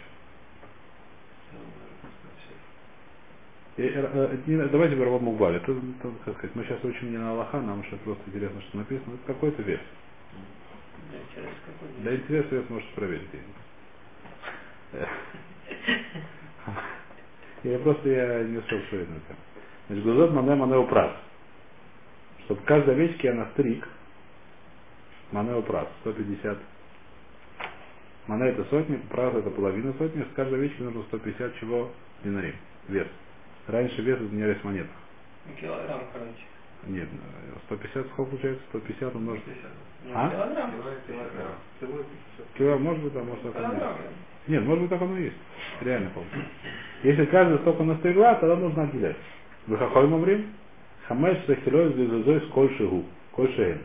Э, 3.77 3.83
э, 3.89 4.39
не- 4.47 4.69
давайте 4.69 4.97
Барабан 4.97 5.23
Мугбаль. 5.25 5.57
Это, 5.57 5.73
это, 5.73 6.13
как 6.25 6.37
сказать, 6.39 6.57
мы 6.57 6.65
сейчас 6.65 6.85
учим 6.85 7.11
не 7.11 7.19
на 7.19 7.31
Аллаха, 7.33 7.61
нам 7.61 7.85
сейчас 7.85 8.01
просто 8.01 8.23
интересно, 8.29 8.61
что 8.63 8.79
написано. 8.79 9.15
Это 9.15 9.33
какой-то 9.35 9.63
вес. 9.63 9.81
Да, 11.13 11.19
интересно, 11.19 11.57
какой 11.67 12.03
Для 12.03 12.17
интереса 12.17 12.55
вес 12.57 12.71
можете 12.71 12.93
проверить. 12.95 13.29
Э. 14.93 15.07
Я 17.65 17.79
просто 17.81 18.09
я 18.11 18.45
не 18.45 18.59
успел 18.59 18.79
на 18.79 19.17
это. 19.17 19.37
Значит, 19.89 20.05
Гузот 20.05 20.33
Мане 20.33 20.55
Манео 20.55 20.85
Прас. 20.87 21.13
Чтобы 22.45 22.63
каждой 22.63 22.95
овечке 22.95 23.29
я 23.29 23.35
настриг 23.35 23.89
Манео 25.33 25.63
Прас. 25.63 25.89
150. 26.03 26.59
Мане 28.29 28.51
это 28.51 28.65
сотня, 28.67 28.99
Прас 29.11 29.35
это 29.35 29.51
половина 29.51 29.95
сотни. 29.99 30.23
С 30.23 30.35
каждой 30.37 30.59
овечки 30.61 30.83
нужно 30.83 31.03
150 31.05 31.57
чего? 31.57 31.91
Динарим. 32.25 32.57
Вес. 32.89 33.09
Раньше 33.67 34.03
вес 34.03 34.21
изменялись 34.21 34.59
в 34.59 34.65
монетах. 34.65 34.91
Килограмм, 35.61 36.01
короче. 36.13 36.33
Нет, 36.87 37.09
э, 37.09 37.59
150 37.67 38.07
сколько 38.09 38.31
получается? 38.33 38.63
150 38.71 39.15
умножить. 39.15 39.43
Ну, 40.05 40.13
А? 40.15 40.29
Килограмм. 40.31 40.73
Килограмм. 41.07 42.05
Кило, 42.59 42.79
может 42.79 43.03
быть, 43.03 43.17
а 43.17 43.25
может 43.25 43.43
так 43.43 43.57
оно 43.57 43.65
и 43.65 43.71
Килограмм. 43.77 43.97
есть. 43.97 44.49
Нет, 44.49 44.63
может 44.65 44.81
быть 44.83 44.91
так 44.91 45.01
оно 45.03 45.17
и 45.17 45.23
есть. 45.25 45.37
Реально 45.81 46.11
помню. 46.11 46.31
Если 47.03 47.25
каждый 47.27 47.59
столько 47.61 47.85
настригла, 47.85 48.35
тогда 48.35 48.57
нужно 48.57 48.83
отделять. 48.83 49.17
Вы 49.67 49.79
хахой 49.79 50.07
мамрим? 50.09 50.53
Хамеш 51.09 51.39
сахилой 51.47 51.93
зизузой 51.95 52.41
с 52.43 52.47
коль 52.53 52.75
шигу. 52.77 53.05
Коль 53.33 53.53
шеен. 53.55 53.81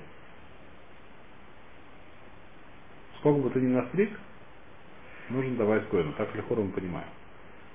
Сколько 3.19 3.39
бы 3.41 3.49
ты 3.49 3.59
ни 3.59 3.67
настриг, 3.73 4.09
нужно 5.29 5.55
давать 5.57 5.87
коину. 5.89 6.13
Так 6.13 6.33
легко 6.35 6.55
мы 6.55 6.69
понимаем. 6.71 7.07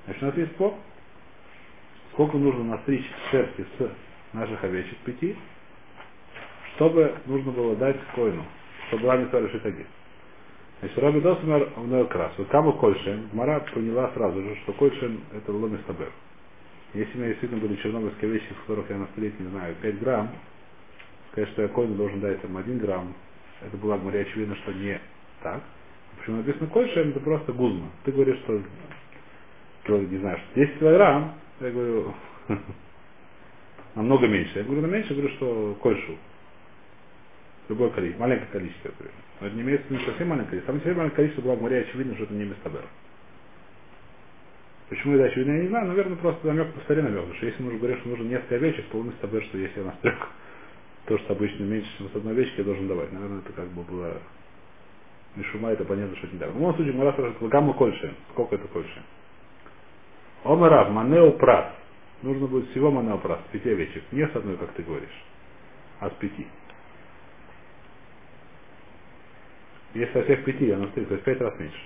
Значит, 0.07 0.23
у 0.23 0.27
нас 0.27 0.37
есть 0.37 0.53
спор. 0.53 0.75
Сколько 2.15 2.39
нужно 2.39 2.63
настричь 2.63 3.05
шерсти 3.31 3.67
с 3.77 3.91
наших 4.33 4.63
овечек 4.63 4.97
пяти, 4.99 5.37
чтобы 6.77 7.13
нужно 7.27 7.51
было 7.51 7.75
дать 7.75 7.97
коину, 8.15 8.45
чтобы 8.87 9.03
была 9.03 9.17
митора 9.17 9.49
шитаги. 9.49 9.85
Значит, 10.79 10.99
Раби 10.99 11.21
Досмер 11.21 11.73
в 11.77 12.05
крас. 12.07 12.33
Вот 12.39 12.49
Кама 12.49 12.73
Кольшен, 12.73 13.31
Мара 13.33 13.61
поняла 13.61 14.13
сразу 14.15 14.41
же, 14.43 14.55
что 14.63 14.73
Кольшен 14.75 15.21
это 15.33 15.53
ломис 15.53 15.81
табер. 15.89 16.13
Если 16.93 17.15
у 17.15 17.19
меня 17.19 17.29
действительно 17.31 17.61
были 17.61 17.75
чернобыльские 17.83 18.31
вещи, 18.31 18.53
в 18.53 18.61
которых 18.61 18.89
я 18.91 18.99
настрелить, 18.99 19.41
не 19.41 19.49
знаю, 19.49 19.75
5 19.83 19.99
грамм, 19.99 20.31
сказать, 21.33 21.51
что 21.51 21.63
я 21.63 21.69
коину 21.69 21.97
должен 21.97 22.21
дать 22.21 22.41
там 22.43 22.57
1 22.57 22.79
грамм, 22.79 23.13
это 23.61 23.77
было, 23.77 23.99
говоря, 23.99 24.21
очевидно, 24.21 24.55
что 24.57 24.73
не 24.73 25.01
так. 25.43 25.61
Почему 26.19 26.37
написано 26.37 26.69
Кольшен, 26.69 27.11
это 27.11 27.19
просто 27.19 27.53
гузма. 27.53 27.91
Ты 28.05 28.13
говоришь, 28.13 28.39
что, 28.45 28.61
не 29.99 30.19
знаю, 30.19 30.39
что 30.39 30.61
10 30.61 30.79
килограмм, 30.79 31.35
я 31.61 31.71
говорю, 31.71 32.15
намного 33.95 34.27
меньше. 34.27 34.59
Я 34.59 34.65
говорю, 34.65 34.83
на 34.83 34.87
меньше, 34.87 35.13
я 35.13 35.17
говорю, 35.17 35.35
что 35.37 35.79
Кольшу. 35.81 36.17
Любое 37.69 37.91
количество, 37.91 38.23
маленькое 38.23 38.51
количество, 38.51 38.89
я 38.89 38.95
говорю. 38.95 39.15
Но 39.41 39.47
это 39.47 39.57
не 39.57 39.63
имеется 39.63 39.87
в 39.89 39.91
виду 39.91 40.05
совсем 40.05 40.29
маленькое 40.29 40.51
количество. 40.51 40.73
Там 40.73 40.81
совсем 40.81 40.97
маленькое 40.99 41.17
количество 41.17 41.43
было, 41.43 41.57
говоря, 41.57 41.79
очевидно, 41.79 42.15
что 42.15 42.25
это 42.25 42.35
не 42.35 42.45
Местабер. 42.45 42.85
Почему 44.89 45.15
это 45.15 45.25
очевидно, 45.25 45.53
я 45.53 45.63
не 45.63 45.69
знаю, 45.69 45.87
наверное, 45.89 46.17
просто 46.17 46.47
намек 46.47 46.73
по 46.75 46.81
старе 46.81 47.03
намек, 47.03 47.21
потому 47.21 47.37
что 47.37 47.47
если 47.47 47.63
мы 47.63 47.69
уже 47.71 47.79
говорим, 47.79 47.99
что 48.01 48.09
нужно 48.11 48.25
несколько 48.25 48.55
овечек, 48.57 48.85
то 48.91 49.03
Местабер, 49.03 49.43
что 49.45 49.59
если 49.59 49.81
я 49.81 49.87
настрел 49.87 50.15
то, 51.07 51.19
что 51.19 51.33
обычно 51.33 51.63
меньше, 51.65 51.89
чем 51.97 52.11
с 52.11 52.17
одной 52.17 52.35
овечки, 52.35 52.59
я 52.59 52.65
должен 52.65 52.87
давать. 52.87 53.13
Наверное, 53.13 53.39
это 53.39 53.53
как 53.53 53.69
бы 53.69 53.83
было 53.83 54.19
Мишума, 55.37 55.71
это 55.71 55.85
понятно, 55.85 56.17
что 56.17 56.27
это 56.27 56.37
не 56.37 56.41
так. 56.41 56.51
В 56.51 56.55
любом 56.57 56.75
случае, 56.75 56.93
мы 56.93 57.05
раз. 57.05 57.15
Сколько 58.33 58.55
это 58.57 58.69
кольше? 58.69 59.03
Омарав, 60.45 60.91
манео 60.91 61.33
прас. 61.33 61.73
Нужно 62.23 62.47
будет 62.47 62.71
всего 62.71 62.91
манео 62.91 63.19
прас, 63.19 63.41
пяти 63.51 63.71
овечек. 63.71 64.05
Не 64.13 64.27
с 64.27 64.37
одной, 64.37 64.57
как 64.57 64.73
ты 64.73 64.83
говоришь, 64.83 65.25
а 66.01 66.11
с 66.11 66.13
пяти. 66.15 66.47
Если 69.95 70.13
со 70.13 70.23
всех 70.25 70.45
пяти 70.45 70.67
я 70.67 70.77
настриг, 70.77 71.09
то 71.09 71.15
есть 71.15 71.25
пять 71.25 71.41
раз 71.41 71.59
меньше. 71.59 71.81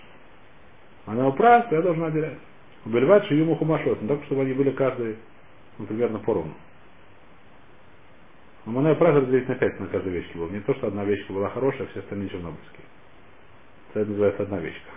Манео 1.07 1.33
прас, 1.33 1.67
я 1.71 1.83
должен 1.83 2.05
отделять. 2.05 2.39
Убивать 2.85 3.27
шиюму 3.27 3.57
хумашот, 3.57 4.03
но 4.03 4.09
так, 4.09 4.25
чтобы 4.25 4.43
они 4.43 4.55
были 4.55 4.71
каждый, 4.71 5.17
ну, 5.79 5.87
примерно 5.87 6.19
поровну. 6.19 6.55
Но 8.67 8.73
манео 8.73 8.97
прас 8.97 9.15
разделить 9.15 9.49
на 9.49 9.55
пять 9.55 9.79
на 9.79 9.87
каждой 9.87 10.13
вещке 10.13 10.37
было. 10.37 10.49
Не 10.51 10.61
то, 10.61 10.75
что 10.75 10.89
одна 10.89 11.05
вещка 11.05 11.33
была 11.33 11.49
хорошая, 11.51 11.87
а 11.87 11.91
все 11.91 12.01
остальные 12.01 12.29
чернобыльские. 12.31 12.87
Это 13.95 14.11
называется 14.11 14.43
одна 14.43 14.59
вещка. 14.59 14.91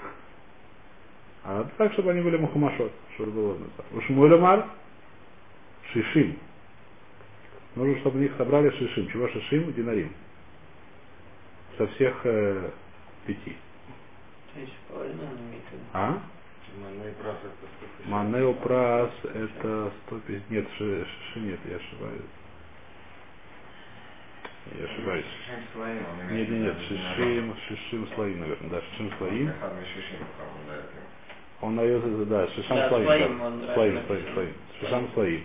А 1.44 1.68
так, 1.78 1.92
чтобы 1.94 2.12
они 2.12 2.22
были 2.22 2.38
мухамашот, 2.38 2.92
чтобы 3.16 3.32
было 3.32 3.58
Ушмуэлемар 3.94 4.68
шишим. 5.92 6.38
Нужно, 7.76 8.00
чтобы 8.02 8.20
у 8.20 8.22
них 8.22 8.34
собрали 8.38 8.70
шишим. 8.72 9.10
Чего 9.10 9.28
шишим? 9.30 9.74
Динарим. 9.74 10.14
Со 11.78 11.88
всех 11.88 12.20
э, 12.26 12.70
пяти. 13.26 13.56
А? 15.94 16.22
150. 17.10 18.08
Манео 18.08 18.54
прас 18.54 19.12
это 19.24 19.92
150. 20.08 20.50
Нет, 20.52 20.68
ши, 20.78 21.06
шиши 21.06 21.40
нет, 21.40 21.60
я 21.70 21.78
ошибаюсь. 21.78 22.22
Я 24.78 24.86
ошибаюсь. 24.86 25.26
Нет, 26.32 26.50
нет, 26.50 26.62
нет, 26.62 26.78
шишим, 26.88 27.56
шишим 27.68 28.08
слоим, 28.16 28.40
наверное, 28.42 28.70
да, 28.70 28.82
шишим 28.82 29.12
слоим. 29.18 29.48
Он 31.62 31.76
дает, 31.76 32.28
да, 32.28 32.48
шишам 32.50 32.78
Да, 32.78 32.90
слоим 32.90 33.38
да. 33.40 33.46
он 33.46 33.74
слоим, 33.74 33.96
написано. 33.96 34.34
слоим. 34.34 34.54
Шишам 34.80 35.10
слоим. 35.14 35.44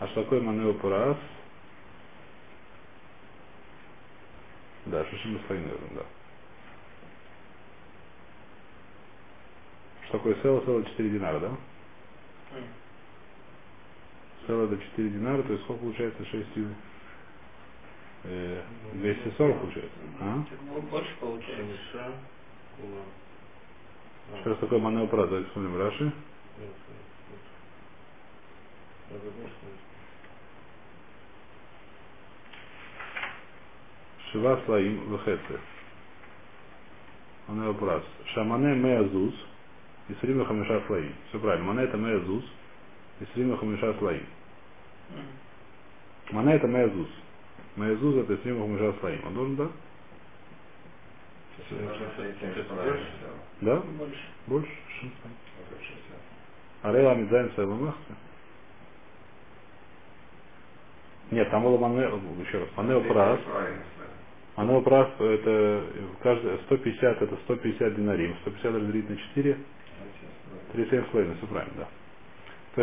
А 0.00 0.06
что 0.08 0.22
такое 0.22 0.40
манео 0.40 0.72
прас? 0.74 1.16
Да, 4.86 5.04
слоим, 5.46 5.62
наверное, 5.62 5.90
да. 5.96 6.02
Что 10.04 10.18
такое 10.18 10.34
село? 10.42 10.60
Село 10.64 10.82
4 10.82 11.10
динара, 11.10 11.38
да? 11.40 11.56
Целое 14.46 14.66
до 14.66 14.78
4 14.78 15.08
динара, 15.10 15.42
то 15.42 15.52
есть 15.52 15.64
сколько 15.64 15.82
получается 15.82 16.24
6 16.24 16.46
э, 18.24 18.62
240 18.94 19.60
получается. 19.60 19.90
А? 20.20 20.44
Больше 20.90 21.16
получается. 21.20 22.12
Что 24.38 24.54
такое 24.54 24.78
манеопрат? 24.78 25.28
Давайте 25.28 25.48
вспомним 25.48 25.76
Раши. 25.78 26.12
Шива 34.30 34.60
слоим 34.64 35.10
вехеце. 35.12 35.60
Манеопрат. 37.48 38.04
Шамане 38.34 38.74
меазуз. 38.76 39.34
И 40.08 40.14
срима 40.20 40.44
хамиша 40.44 40.82
слоим. 40.86 41.12
Все 41.28 41.38
правильно. 41.38 41.66
Мане 41.66 41.82
это 41.84 41.96
меазуз. 41.96 42.44
И 43.20 43.24
срима 43.34 43.56
хамиша 43.56 43.94
слоим. 43.98 44.26
Мане 46.30 46.54
это 46.54 46.66
меазуз. 46.66 47.08
Меазуз 47.76 48.16
это 48.16 48.36
срима 48.42 48.60
хамиша 48.62 48.94
слоим. 49.00 49.26
Он 49.26 49.34
должен, 49.34 49.56
да? 49.56 49.64
Если 49.64 49.68
нужно 49.68 49.68
соединить, 49.68 49.74
Это 49.74 49.78
правильно 49.78 49.88
больше? 50.58 51.28
сделал. 51.28 51.39
Да? 53.60 53.76
Больше. 53.76 54.20
Больше? 54.46 54.70
Шин 55.00 55.12
слоим. 55.20 55.36
Вот 55.58 55.66
это 55.70 55.84
60. 55.84 56.00
Арела 56.82 57.12
Амидзайн 57.12 57.50
Сайламахта? 57.56 58.14
Нет, 61.30 61.48
там 61.50 61.62
было 61.62 61.78
мане, 61.78 62.08
еще 62.44 62.58
раз, 62.58 62.68
манео 62.76 63.00
прас. 63.02 63.38
Манео 64.56 64.80
прас 64.80 65.08
это 65.20 65.84
каждый, 66.22 66.58
150 66.66 67.22
это 67.22 67.36
150 67.44 67.94
динарим, 67.94 68.34
150 68.42 68.74
разделить 68.74 69.08
на 69.08 69.16
4, 69.16 69.56
37 70.72 71.04
с 71.04 71.08
половиной, 71.08 71.36
все 71.36 71.46
правильно, 71.46 71.74
да. 71.76 71.88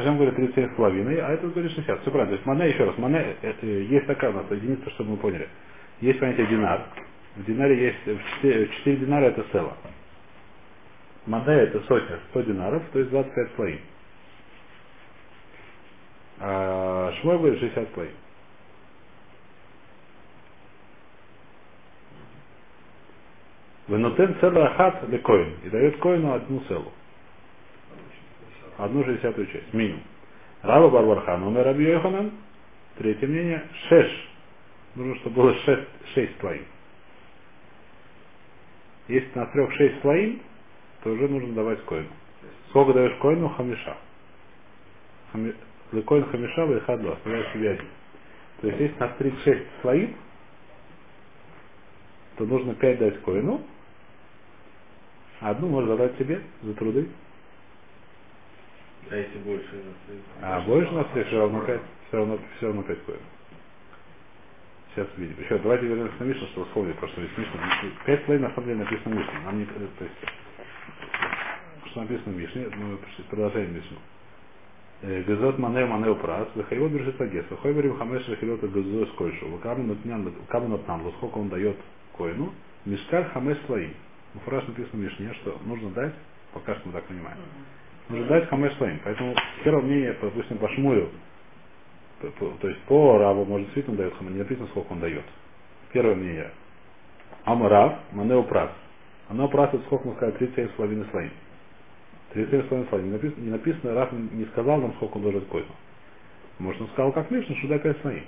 Он 0.10 0.16
говорит 0.16 0.36
37 0.36 0.74
с 0.74 0.76
половиной, 0.76 1.20
а 1.20 1.30
это 1.30 1.48
говорит 1.48 1.72
60, 1.72 2.02
все 2.02 2.12
правильно. 2.12 2.32
То 2.32 2.36
есть 2.36 2.46
мане, 2.46 2.70
еще 2.70 2.86
раз, 2.86 2.98
мане, 2.98 3.36
это, 3.42 3.66
есть 3.66 4.06
такая 4.06 4.32
у 4.32 4.34
нас 4.34 4.46
единица, 4.52 4.90
чтобы 4.92 5.12
мы 5.12 5.18
поняли. 5.18 5.50
Есть 6.02 6.20
понятие 6.20 6.48
динар. 6.48 6.86
В 7.38 7.46
динаре 7.46 7.78
есть, 7.78 8.06
в 8.06 8.42
4, 8.42 8.68
4 8.68 8.98
динара 8.98 9.26
это 9.26 9.46
села. 9.52 9.78
Мане 11.28 11.54
это 11.54 11.80
сотня, 11.82 12.20
100 12.32 12.42
динаров, 12.42 12.82
то 12.92 13.00
есть 13.00 13.12
25 13.12 13.56
слоим. 13.56 13.80
А 16.40 17.14
Шмой 17.22 17.38
говорит 17.38 17.60
60 17.60 17.94
слоим. 17.94 18.12
Венотен 23.88 24.36
целый 24.42 24.66
ахат 24.66 25.08
для 25.10 25.20
коин. 25.20 25.54
И 25.64 25.70
дает 25.70 25.98
коину 25.98 26.34
одну 26.34 26.60
целу. 26.68 26.92
Одну 28.78 29.04
шестьдесятую 29.06 29.48
часть. 29.48 29.74
Минимум. 29.74 30.02
Раба 30.62 30.90
Барбархан, 30.90 31.44
умер 31.44 31.64
Раби 31.64 31.86
Йоханан. 31.86 32.32
Третье 32.98 33.28
мнение. 33.28 33.64
Шеш. 33.88 34.30
Нужно, 34.96 35.16
чтобы 35.18 35.36
было 35.36 35.56
шесть, 35.60 35.88
шесть 36.14 36.40
слоим. 36.40 36.66
Если 39.08 39.30
на 39.36 39.46
трех 39.48 39.72
шесть 39.74 40.02
слоим, 40.02 40.42
то 41.04 41.12
уже 41.12 41.28
нужно 41.28 41.54
давать 41.54 41.84
коину. 41.86 42.10
Сколько 42.70 42.94
даешь 42.94 43.18
коину? 43.20 43.50
Хамиша. 43.50 43.98
Хами... 45.32 45.54
Коин 46.06 46.26
хамиша, 46.26 46.66
выхадло, 46.66 47.14
оставляешь 47.14 47.54
себе 47.54 47.72
один. 47.72 47.88
То 48.62 48.68
есть, 48.68 48.80
если 48.80 49.00
на 49.00 49.08
36 49.10 49.62
слоим, 49.82 50.16
то 52.38 52.46
нужно 52.46 52.76
5 52.76 53.00
дать 53.00 53.22
коину, 53.22 53.62
а 55.40 55.52
одну 55.52 55.68
можно 55.70 55.92
забрать 55.92 56.18
себе 56.18 56.42
за 56.64 56.74
труды. 56.74 57.08
А 59.10 59.16
если 59.16 59.38
больше 59.40 59.82
на? 60.42 60.58
А 60.58 60.62
больше 60.62 60.92
на 60.92 61.04
все 61.06 61.40
равно 61.40 61.62
5, 61.62 61.82
все 62.08 62.18
равно, 62.18 62.40
все 62.58 62.66
равно 62.68 62.84
5 62.84 63.06
коин. 63.06 63.20
Сейчас 64.98 65.08
увидим. 65.16 65.36
Еще 65.40 65.60
давайте 65.60 65.86
вернемся 65.86 66.16
на 66.18 66.24
Мишну, 66.24 66.48
чтобы 66.48 66.66
вспомнить, 66.66 66.96
потому 66.96 67.12
что 67.12 67.22
здесь 67.22 67.38
Мишна. 67.38 67.60
5 68.08 68.26
слоев 68.26 68.42
на 68.42 68.50
самом 68.50 68.66
деле 68.66 68.80
написано 68.80 69.16
в 69.16 69.20
Мишне. 69.20 69.40
Нам 69.46 69.60
не, 69.60 69.66
то 69.66 70.04
есть, 70.04 70.16
что 71.86 72.02
написано 72.02 72.34
в 72.34 72.36
Мишне, 72.36 72.68
мы 72.76 72.98
продолжаем 73.30 73.76
Мишну. 73.76 73.98
Газот 75.28 75.60
мане 75.60 75.86
мане 75.86 76.10
упрас, 76.10 76.48
выхайвот 76.56 76.92
бежит 76.92 77.20
лагес, 77.20 77.46
выхой 77.48 77.74
берем 77.76 77.96
хамеш 78.00 78.28
рахилот 78.28 78.64
и 78.64 78.68
газо 78.68 79.06
скольшу, 79.14 79.48
выкаму 79.50 79.84
натнам, 79.84 81.14
сколько 81.18 81.38
он 81.38 81.50
дает 81.50 81.78
коину, 82.18 82.52
мешкаль 82.86 83.26
хамеш 83.26 83.60
слоим. 83.68 83.94
В 84.34 84.40
фраз 84.40 84.68
написано 84.68 85.00
в 85.00 85.04
Мишне, 85.04 85.32
что 85.36 85.60
нужно 85.64 85.92
дать, 85.92 86.16
пока 86.54 86.74
что 86.74 86.88
мы 86.88 86.94
так 86.94 87.04
понимаем, 87.04 87.38
нужно 88.10 88.26
дать 88.26 88.50
хамеш 88.50 88.74
слоим. 88.78 89.00
Поэтому 89.04 89.36
первое 89.64 89.84
мнение, 89.84 90.18
допустим, 90.20 90.58
по 90.58 90.68
шмую, 90.70 91.12
то, 92.22 92.68
есть 92.68 92.82
по 92.84 93.18
рабу, 93.18 93.46
может, 93.46 93.68
действительно 93.68 93.98
дает 93.98 94.14
хамеш, 94.16 94.34
не 94.34 94.40
написано, 94.40 94.68
сколько 94.68 94.94
он 94.94 95.00
дает. 95.00 95.24
Первое 95.94 96.16
мнение. 96.16 96.52
Амарав, 97.46 98.00
манео 98.12 98.44
прас. 98.44 98.72
Оно 99.30 99.48
прас, 99.50 99.74
это 99.74 99.84
сколько 99.86 100.08
мы 100.08 100.16
сказали, 100.16 100.38
37,5 100.38 101.12
слоим. 101.12 101.32
37,5 102.34 102.90
слоим. 102.90 103.06
Не 103.06 103.12
написано, 103.12 103.44
не 103.44 103.50
написано, 103.50 103.94
Раф 103.94 104.12
не 104.12 104.46
сказал 104.46 104.82
нам, 104.82 104.94
сколько 104.96 105.18
он 105.18 105.24
должен 105.24 105.42
койну. 105.42 105.68
Может, 106.60 106.82
он 106.82 106.88
сказал, 106.90 107.12
как 107.12 107.30
Мишна, 107.30 107.56
что 107.56 107.80
5 107.80 108.02
слоим. 108.02 108.24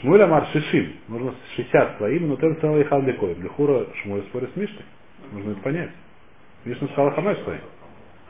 Шмуэль 0.00 0.22
Амар 0.22 0.46
Шишим. 0.46 0.92
Нужно 1.08 1.34
60 1.56 1.98
слоим, 1.98 2.28
но 2.28 2.36
тем 2.36 2.58
целый 2.60 2.84
хал 2.84 3.02
для 3.02 3.12
коин. 3.14 3.40
Для 3.40 3.48
хура 3.50 3.86
Шмуэль 4.02 4.22
спорит 4.24 4.50
с 4.52 4.56
Мишной. 4.56 4.84
Нужно 5.32 5.50
это 5.52 5.60
понять. 5.60 5.90
Мишна 6.64 6.88
сказал 6.88 7.12
хамеш 7.12 7.38
слоим. 7.44 7.60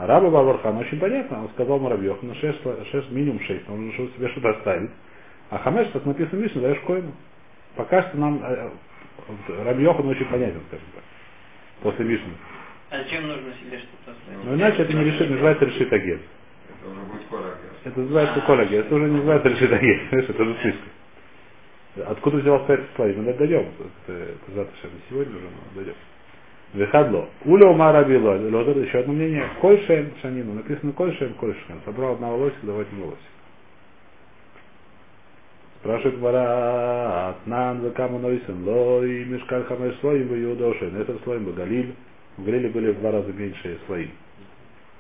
А 0.01 0.07
раба 0.07 0.31
Бабархан 0.31 0.79
очень 0.79 0.99
понятно. 0.99 1.43
Он 1.43 1.51
сказал 1.51 1.79
Муравьев, 1.79 2.17
ну 2.23 2.35
6, 2.35 2.59
6 2.91 3.11
минимум 3.11 3.39
6. 3.39 3.69
Он 3.69 3.89
нужно 3.89 4.09
себе 4.17 4.29
что-то 4.31 4.49
оставить. 4.49 4.91
А 5.51 5.59
хамеш, 5.59 5.89
как 5.93 6.07
написано 6.07 6.39
в 6.39 6.43
Мишне, 6.43 6.63
даешь 6.63 6.81
койну. 6.87 7.13
Пока 7.77 8.03
что 8.05 8.17
нам 8.17 8.43
э, 8.43 8.71
Раби 9.63 9.83
Йохан 9.83 10.09
очень 10.09 10.25
понятен, 10.25 10.63
скажем 10.69 10.87
так. 10.95 11.05
После 11.83 12.07
Мишны. 12.07 12.33
А 12.89 12.97
зачем 12.97 13.29
нужно 13.29 13.53
себе 13.63 13.77
что-то 13.77 14.13
оставить? 14.13 14.45
Но 14.47 14.55
иначе 14.55 14.83
это 14.85 14.93
не 14.95 15.05
решит, 15.05 15.29
называется 15.29 15.65
решит 15.67 15.93
агент. 15.93 16.23
Это 16.71 16.91
уже 16.91 17.01
будет 17.03 17.27
корак. 17.29 17.59
Это 17.85 18.01
называется 18.01 18.41
колаги, 18.41 18.75
это 18.77 18.95
уже 18.95 19.05
не 19.05 19.17
называется 19.17 19.49
решит 19.51 19.71
агент. 19.71 20.13
Это 20.15 20.43
уже 20.43 20.57
слишком. 20.63 20.89
Откуда 22.07 22.37
взялось 22.39 22.67
5 22.67 22.81
слоев? 22.97 23.17
Мы 23.19 23.35
дойдем. 23.35 23.69
Это, 24.07 24.19
это 24.19 24.53
завтра, 24.55 24.75
сегодня 25.11 25.37
уже, 25.37 25.45
но 25.45 25.75
дойдем. 25.75 25.95
Вехадло. 26.75 27.29
Уля 27.45 27.69
ума 27.69 27.93
рабило. 27.93 28.39
Лозер, 28.39 28.79
еще 28.79 29.01
одно 29.01 29.13
мнение. 29.13 29.49
Кольшем 29.61 30.13
шанину. 30.23 30.55
Написано 30.55 30.93
кольшем, 30.93 31.35
кольшем. 31.35 31.81
Собрал 31.85 32.15
одного 32.15 32.37
лосика, 32.37 32.67
давать 32.67 32.87
ему 32.93 33.07
лосик. 33.07 33.19
Спрашивает 35.81 36.19
Гмара, 36.19 37.31
Атнан, 37.31 37.83
Векаму 37.83 38.19
Нойсен, 38.19 38.69
Лой, 38.69 39.25
Мешкаль 39.25 39.65
Хамеш 39.65 39.99
слоим, 40.01 40.29
в 40.29 40.35
Иудошин, 40.35 40.95
это 41.01 41.17
слоим, 41.25 41.47
в 41.47 41.55
Галиль. 41.55 41.95
В 42.37 42.45
Галиле 42.45 42.69
были 42.69 42.93
в 42.93 43.01
два 43.01 43.13
раза 43.13 43.33
меньше 43.33 43.79
слоим 43.87 44.11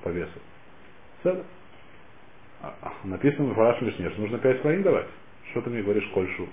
по 0.03 0.09
весу. 0.09 1.45
А, 2.63 2.75
Написано 3.05 3.53
в 3.53 3.55
Фараш 3.55 3.81
Мишне, 3.83 4.09
что 4.11 4.23
нужно 4.23 4.39
пять 4.39 4.61
слоим 4.63 4.83
давать. 4.83 5.07
Что 5.51 5.61
ты 5.61 5.71
мне 5.71 5.83
говоришь 5.83 6.09
кольшу? 6.15 6.49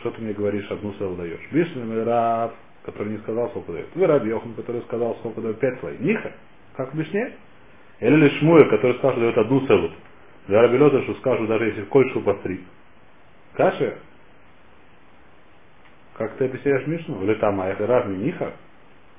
Что 0.00 0.10
ты 0.10 0.20
мне 0.20 0.34
говоришь, 0.34 0.70
одну 0.70 0.92
селу 0.94 1.16
даешь? 1.16 1.40
Бишный 1.50 2.04
раб, 2.04 2.54
который 2.84 3.12
не 3.12 3.18
сказал, 3.18 3.48
сколько 3.50 3.72
дает. 3.72 3.88
Вы 3.94 4.06
раб 4.06 4.24
Йохан, 4.24 4.54
который 4.54 4.82
сказал, 4.82 5.16
сколько 5.16 5.40
дает 5.40 5.58
пять 5.60 5.78
слоим. 5.80 6.02
Ниха, 6.02 6.32
как 6.76 6.94
Мишне. 6.94 7.32
Или 8.00 8.16
лишь 8.16 8.70
который 8.70 8.94
сказал, 8.94 9.12
что 9.12 9.20
дает 9.20 9.38
одну 9.38 9.66
селу. 9.66 9.90
Для 10.48 10.62
раби 10.62 10.78
что 10.78 11.14
скажут, 11.16 11.48
даже 11.48 11.66
если 11.66 11.84
кольшу 11.84 12.22
постриг. 12.22 12.62
Каши? 13.54 13.98
Как 16.14 16.36
ты 16.36 16.46
объясняешь 16.46 16.86
Мишну? 16.86 17.22
Или 17.22 17.34
там, 17.34 17.60
а 17.60 17.68
если 17.68 17.82
раб 17.82 18.06
Ниха, 18.06 18.52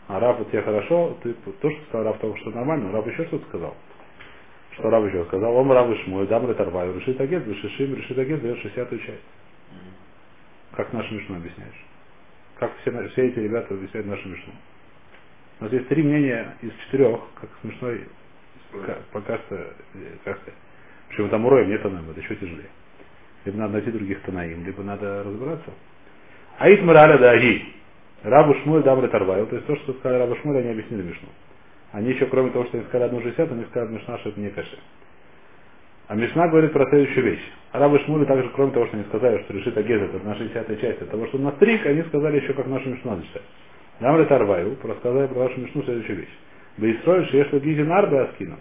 а 0.08 0.20
раб 0.20 0.42
у 0.42 0.46
тебя 0.46 0.64
хорошо, 0.64 1.18
ты 1.22 1.34
то, 1.34 1.70
что 1.70 1.82
сказал 1.90 2.06
раб, 2.06 2.20
того, 2.20 2.36
что 2.38 2.50
нормально, 2.50 2.92
раб 2.92 3.06
еще 3.06 3.26
что-то 3.26 3.46
сказал. 3.48 3.76
Что 4.72 4.90
раб 4.90 5.06
еще 5.06 5.24
сказал? 5.26 5.56
Он 5.56 5.72
раб 5.72 5.96
Шмуй, 6.04 6.26
дам 6.28 6.50
Ретарваю, 6.50 6.96
решит 6.96 7.22
агент, 7.22 7.48
решишим, 7.48 7.94
решит 7.94 8.18
агент, 8.18 8.42
дает 8.42 8.58
60 8.58 8.90
часть. 8.90 9.24
Как 10.76 10.92
нашу 10.94 11.14
Мишну 11.14 11.36
объясняешь? 11.36 11.86
Как 12.60 12.72
все, 12.82 13.08
все 13.10 13.28
эти 13.28 13.40
ребята 13.40 13.74
объясняют 13.74 14.08
нашу 14.08 14.28
Мишну? 14.30 14.54
У 15.60 15.64
нас 15.64 15.74
есть 15.74 15.88
три 15.88 16.04
мнения 16.04 16.56
из 16.62 16.72
четырех, 16.86 17.20
как 17.40 17.50
смешной, 17.62 18.06
ка- 18.86 19.00
пока 19.12 19.38
что, 19.40 19.56
э, 19.56 19.74
как. 20.26 20.40
Причем 21.10 21.30
там 21.30 21.46
уроем 21.46 21.70
нет 21.70 21.82
Танаим, 21.82 22.10
это 22.10 22.20
еще 22.20 22.36
тяжелее. 22.36 22.70
Либо 23.46 23.58
надо 23.58 23.74
найти 23.74 23.92
других 23.92 24.22
Танаим, 24.22 24.66
либо 24.66 24.84
надо 24.84 25.24
разбираться. 25.24 25.72
Аид 26.60 26.82
Мураля 26.84 27.18
Даги. 27.18 27.74
Рабу 28.24 28.54
Шмуль 28.64 28.84
Дамры 28.84 29.08
Тарвайл. 29.08 29.48
То 29.48 29.56
есть 29.56 29.68
то, 29.68 29.76
что 29.78 29.94
сказали 29.94 30.20
Рабу 30.20 30.36
Шмуль, 30.38 30.58
они 30.58 30.70
объяснили 30.72 31.02
Мишну. 31.02 31.30
Они 31.94 32.12
еще, 32.12 32.26
кроме 32.28 32.52
того, 32.52 32.66
что 32.66 32.78
они 32.78 32.86
сказали 32.88 33.08
одну 33.08 33.22
60, 33.22 33.52
они 33.52 33.64
сказали 33.66 33.94
Мишна, 33.96 34.18
что 34.20 34.30
это 34.30 34.40
не 34.40 34.50
каши. 34.50 34.78
А 36.10 36.16
Мишна 36.16 36.48
говорит 36.48 36.74
про 36.74 36.90
следующую 36.90 37.24
вещь. 37.24 37.52
Рабы 37.72 38.00
Шмули 38.00 38.26
также, 38.26 38.50
кроме 38.56 38.72
того, 38.72 38.88
что 38.88 38.98
они 38.98 39.06
сказали, 39.06 39.44
что 39.44 39.54
решит 39.54 39.78
Агез, 39.78 40.02
это 40.02 40.26
на 40.26 40.36
60 40.36 40.82
часть, 40.82 41.02
от 41.04 41.12
того, 41.12 41.28
что 41.28 41.38
на 41.38 41.52
стрик, 41.52 41.86
они 41.86 42.02
сказали 42.02 42.38
еще, 42.38 42.54
как 42.54 42.66
нашу 42.66 42.90
Мишну 42.90 43.12
надо 43.12 43.28
читать. 43.28 43.44
Дамры 44.00 44.26
Тарвайл 44.26 44.76
рассказали 44.84 45.28
про 45.28 45.42
вашу 45.42 45.62
Мишну 45.62 45.84
следующую 45.84 46.18
вещь. 46.18 46.38
Бейсроль 46.78 47.28
Шеш 47.28 47.54
Лагизи 47.54 47.82
Нарбе 47.82 48.22
Аскина. 48.22 48.58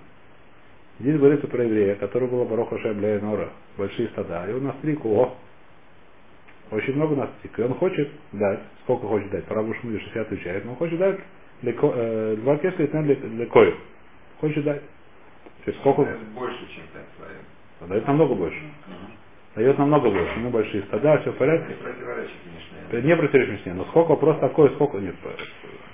Здесь 1.00 1.16
говорится 1.16 1.46
про 1.46 1.64
еврея, 1.64 1.94
который 1.94 2.28
был 2.28 2.44
Бароха 2.44 2.78
Шабля 2.80 3.18
Нора, 3.18 3.48
большие 3.78 4.08
стада, 4.08 4.44
и 4.46 4.52
он 4.52 4.64
настриг, 4.64 5.02
о, 5.06 5.34
очень 6.70 6.96
много 6.96 7.16
настриг, 7.16 7.58
и 7.58 7.62
он 7.62 7.72
хочет 7.76 8.10
дать, 8.32 8.60
сколько 8.82 9.06
хочет 9.06 9.30
дать, 9.30 9.44
правую 9.44 9.72
шмуде 9.80 10.00
60 10.00 10.42
часть, 10.42 10.66
но 10.66 10.72
он 10.72 10.76
хочет 10.76 10.98
дать 10.98 11.18
э, 11.62 12.36
два 12.40 12.58
кесли 12.58 12.86
для, 12.88 13.46
кою. 13.46 13.74
Хочет 14.38 14.64
дать. 14.64 14.82
То 15.68 15.70
есть 15.70 15.80
сколько? 15.80 16.00
Это 16.00 16.18
больше, 16.34 16.60
чем 16.74 16.82
пять 16.94 17.04
слоев. 17.18 17.90
Дает 17.90 18.06
намного 18.06 18.34
больше. 18.34 18.58
Дает 19.54 19.76
намного 19.76 20.08
больше. 20.08 20.32
У 20.38 20.40
него 20.40 20.50
большие 20.50 20.82
стада, 20.84 21.18
все 21.18 21.30
в 21.30 21.36
порядке. 21.36 21.68
Не 21.68 21.74
противоречит, 21.74 22.36
конечно. 22.90 23.06
Не 23.06 23.16
противоречит 23.16 23.74
но 23.74 23.84
сколько 23.84 24.08
вопрос 24.08 24.38
такой, 24.38 24.70
сколько 24.70 24.96
нет. 24.96 25.14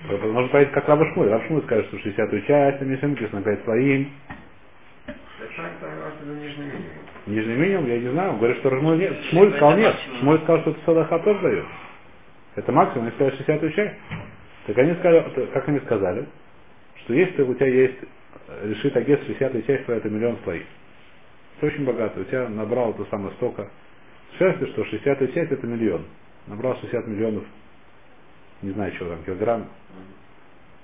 Можно 0.09 0.49
понять, 0.51 0.70
как 0.70 0.89
Раба 0.89 1.12
Шмуль. 1.12 1.29
Раба 1.29 1.45
Шмуль 1.47 1.62
скажет, 1.62 1.87
что 1.89 1.99
60 1.99 2.47
часть, 2.47 2.83
а 2.83 2.85
если 2.85 3.07
написано 3.07 3.43
5 3.43 3.64
слоим. 3.64 4.12
Нижний 6.25 6.66
минимум. 6.66 6.83
Нижний 7.27 7.55
минимум, 7.57 7.87
я 7.89 7.99
не 7.99 8.09
знаю. 8.11 8.31
Он 8.31 8.39
говорит, 8.39 8.59
что 8.59 8.70
Шмуль 8.79 8.99
нет. 8.99 9.16
Шмуль 9.31 9.51
сказал 9.57 9.77
нет. 9.77 9.97
Шмуль 10.20 10.39
сказал, 10.43 10.61
что 10.61 10.70
это 10.70 10.81
Садаха 10.87 11.18
тоже 11.18 11.41
дает. 11.41 11.64
Это 12.55 12.70
максимум, 12.70 13.11
сказали 13.11 13.37
60 13.39 13.75
часть. 13.75 13.95
Так 14.68 14.79
они 14.79 14.95
сказали, 14.95 15.49
как 15.53 15.68
они 15.68 15.81
сказали, 15.81 16.27
что 16.99 17.12
если 17.12 17.43
у 17.43 17.55
тебя 17.55 17.66
есть 17.66 17.99
решит 18.64 18.97
агес 18.97 19.20
60 19.26 19.66
часть, 19.66 19.86
то 19.86 19.92
это 19.92 20.09
миллион 20.09 20.38
слоев. 20.45 20.66
Ты 21.61 21.66
очень 21.66 21.84
богатый, 21.84 22.22
у 22.22 22.24
тебя 22.24 22.49
набрал 22.49 22.90
это 22.90 23.05
самое 23.11 23.32
столько 23.34 23.68
шерсти, 24.38 24.66
что 24.66 24.84
60 24.84 25.34
часть 25.34 25.53
это 25.53 25.66
миллион. 25.66 26.05
Набрал 26.47 26.76
60 26.80 27.07
миллионов, 27.07 27.45
не 28.62 28.70
знаю, 28.72 28.92
что 28.95 29.09
там, 29.09 29.22
килограмм, 29.24 29.66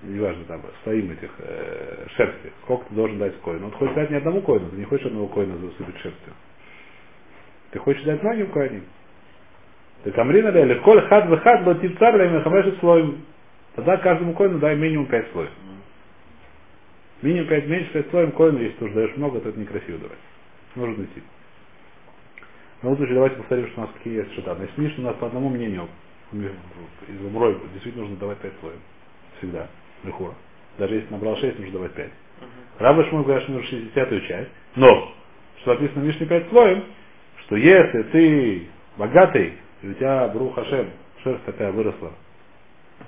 неважно 0.03 0.45
там, 0.45 0.63
слоим 0.85 1.11
этих 1.11 1.31
э, 1.39 2.07
шерсти. 2.17 2.53
Сколько 2.63 2.89
ты 2.89 2.95
должен 2.95 3.19
дать 3.19 3.39
коину? 3.41 3.67
Он 3.67 3.73
хочет 3.73 3.95
дать 3.95 4.11
не 4.11 4.17
одному 4.17 4.41
коину, 4.43 4.71
ты 4.71 4.77
не 4.77 4.85
хочешь 4.85 5.07
одного 5.07 5.29
коина 5.29 5.57
засыпать 5.59 5.99
шерстью. 5.99 6.33
Ты 7.73 7.79
хочешь 7.79 8.03
дать 8.05 8.23
многим 8.23 8.51
коинам. 8.51 8.83
Так 10.05 10.17
Амрина 10.17 10.49
ли, 10.49 10.75
коль 10.77 11.03
хад 11.09 11.29
в 11.29 11.39
хад 11.41 11.67
лотив 11.67 11.99
царь 11.99 12.17
лайм 12.17 12.43
хамешет 12.43 12.79
слоем. 12.79 13.23
Тогда 13.75 13.99
каждому 13.99 14.33
коину 14.35 14.59
дай 14.59 14.77
минимум 14.77 15.07
5 15.07 15.33
слоев. 15.33 15.51
Минимум 17.23 17.49
5, 17.49 17.67
меньше 17.67 17.93
5 17.93 18.11
слоев 18.11 18.35
коину, 18.35 18.61
если 18.61 18.79
ты 18.79 18.85
уже 18.87 18.95
даешь 18.95 19.17
много, 19.17 19.41
то 19.41 19.49
это 19.51 19.59
некрасиво 19.59 19.99
давать. 19.99 20.19
Нужно 20.75 21.05
идти. 21.05 21.23
Но 22.83 22.91
лучше 22.91 23.13
давайте 23.13 23.37
повторим, 23.37 23.69
что 23.69 23.81
у 23.81 23.85
нас 23.85 23.91
какие 23.99 24.19
есть 24.19 24.33
шита. 24.35 24.57
Если 24.61 24.81
Мишна 24.81 25.05
у 25.05 25.07
нас 25.09 25.17
по 25.17 25.27
одному 25.27 25.51
мнению 25.51 25.89
из 26.33 27.25
умрой 27.25 27.59
действительно 27.73 28.05
нужно 28.05 28.17
давать 28.19 28.39
5 28.39 28.53
слоев. 28.61 28.77
Всегда. 29.39 29.69
Лихура. 30.05 30.35
Даже 30.79 30.95
если 30.95 31.11
набрал 31.11 31.37
6, 31.37 31.59
нужно 31.59 31.73
давать 31.73 31.93
5. 31.93 32.11
Раба 32.79 33.05
Шмуль 33.05 33.25
говорит, 33.25 33.43
что 33.43 33.53
нужно 33.53 33.69
60 33.69 34.23
часть. 34.27 34.51
Но, 34.77 35.13
что 35.61 35.75
написано 35.75 36.03
в 36.03 36.07
Мишне 36.07 36.27
5 36.27 36.49
слоев, 36.49 36.85
что 37.41 37.57
если 37.57 38.03
ты 38.05 38.67
богатый, 38.97 39.55
и 39.83 39.89
у 39.89 39.95
тебя 39.95 40.29
Брух 40.29 40.55
Хашем, 40.55 40.89
шерсть 41.23 41.45
такая 41.45 41.73
выросла, 41.73 42.13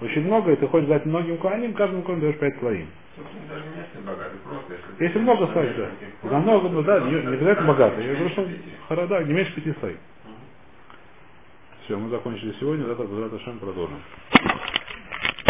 очень 0.01 0.25
много, 0.27 0.53
и 0.53 0.57
ты 0.57 0.67
хочешь 0.67 0.89
дать 0.89 1.07
многим 1.07 1.39
куаним, 1.39 1.75
каждому 1.75 2.03
куаним 2.03 2.23
даешь 2.23 2.39
5 2.39 2.59
слоим. 2.59 2.89
Если 4.99 5.19
много 5.19 5.47
слоев, 5.49 5.77
да. 5.77 6.31
Намного, 6.31 6.69
ну 6.69 6.83
да, 6.83 7.01
не, 7.01 7.13
не 7.13 7.35
обязательно 7.35 7.69
богатый. 7.69 8.05
Я 8.07 8.15
говорю, 8.15 8.31
что 8.31 8.49
хоро- 8.89 9.07
да, 9.07 9.23
не 9.23 9.33
меньше 9.33 9.55
пяти 9.55 9.75
слоев. 9.79 9.99
Все, 11.85 11.97
мы 11.99 12.11
закончили 12.11 12.55
сегодня, 12.61 12.87
завтра 12.87 13.07
Ашем 13.37 13.59
продолжим. 13.59 14.01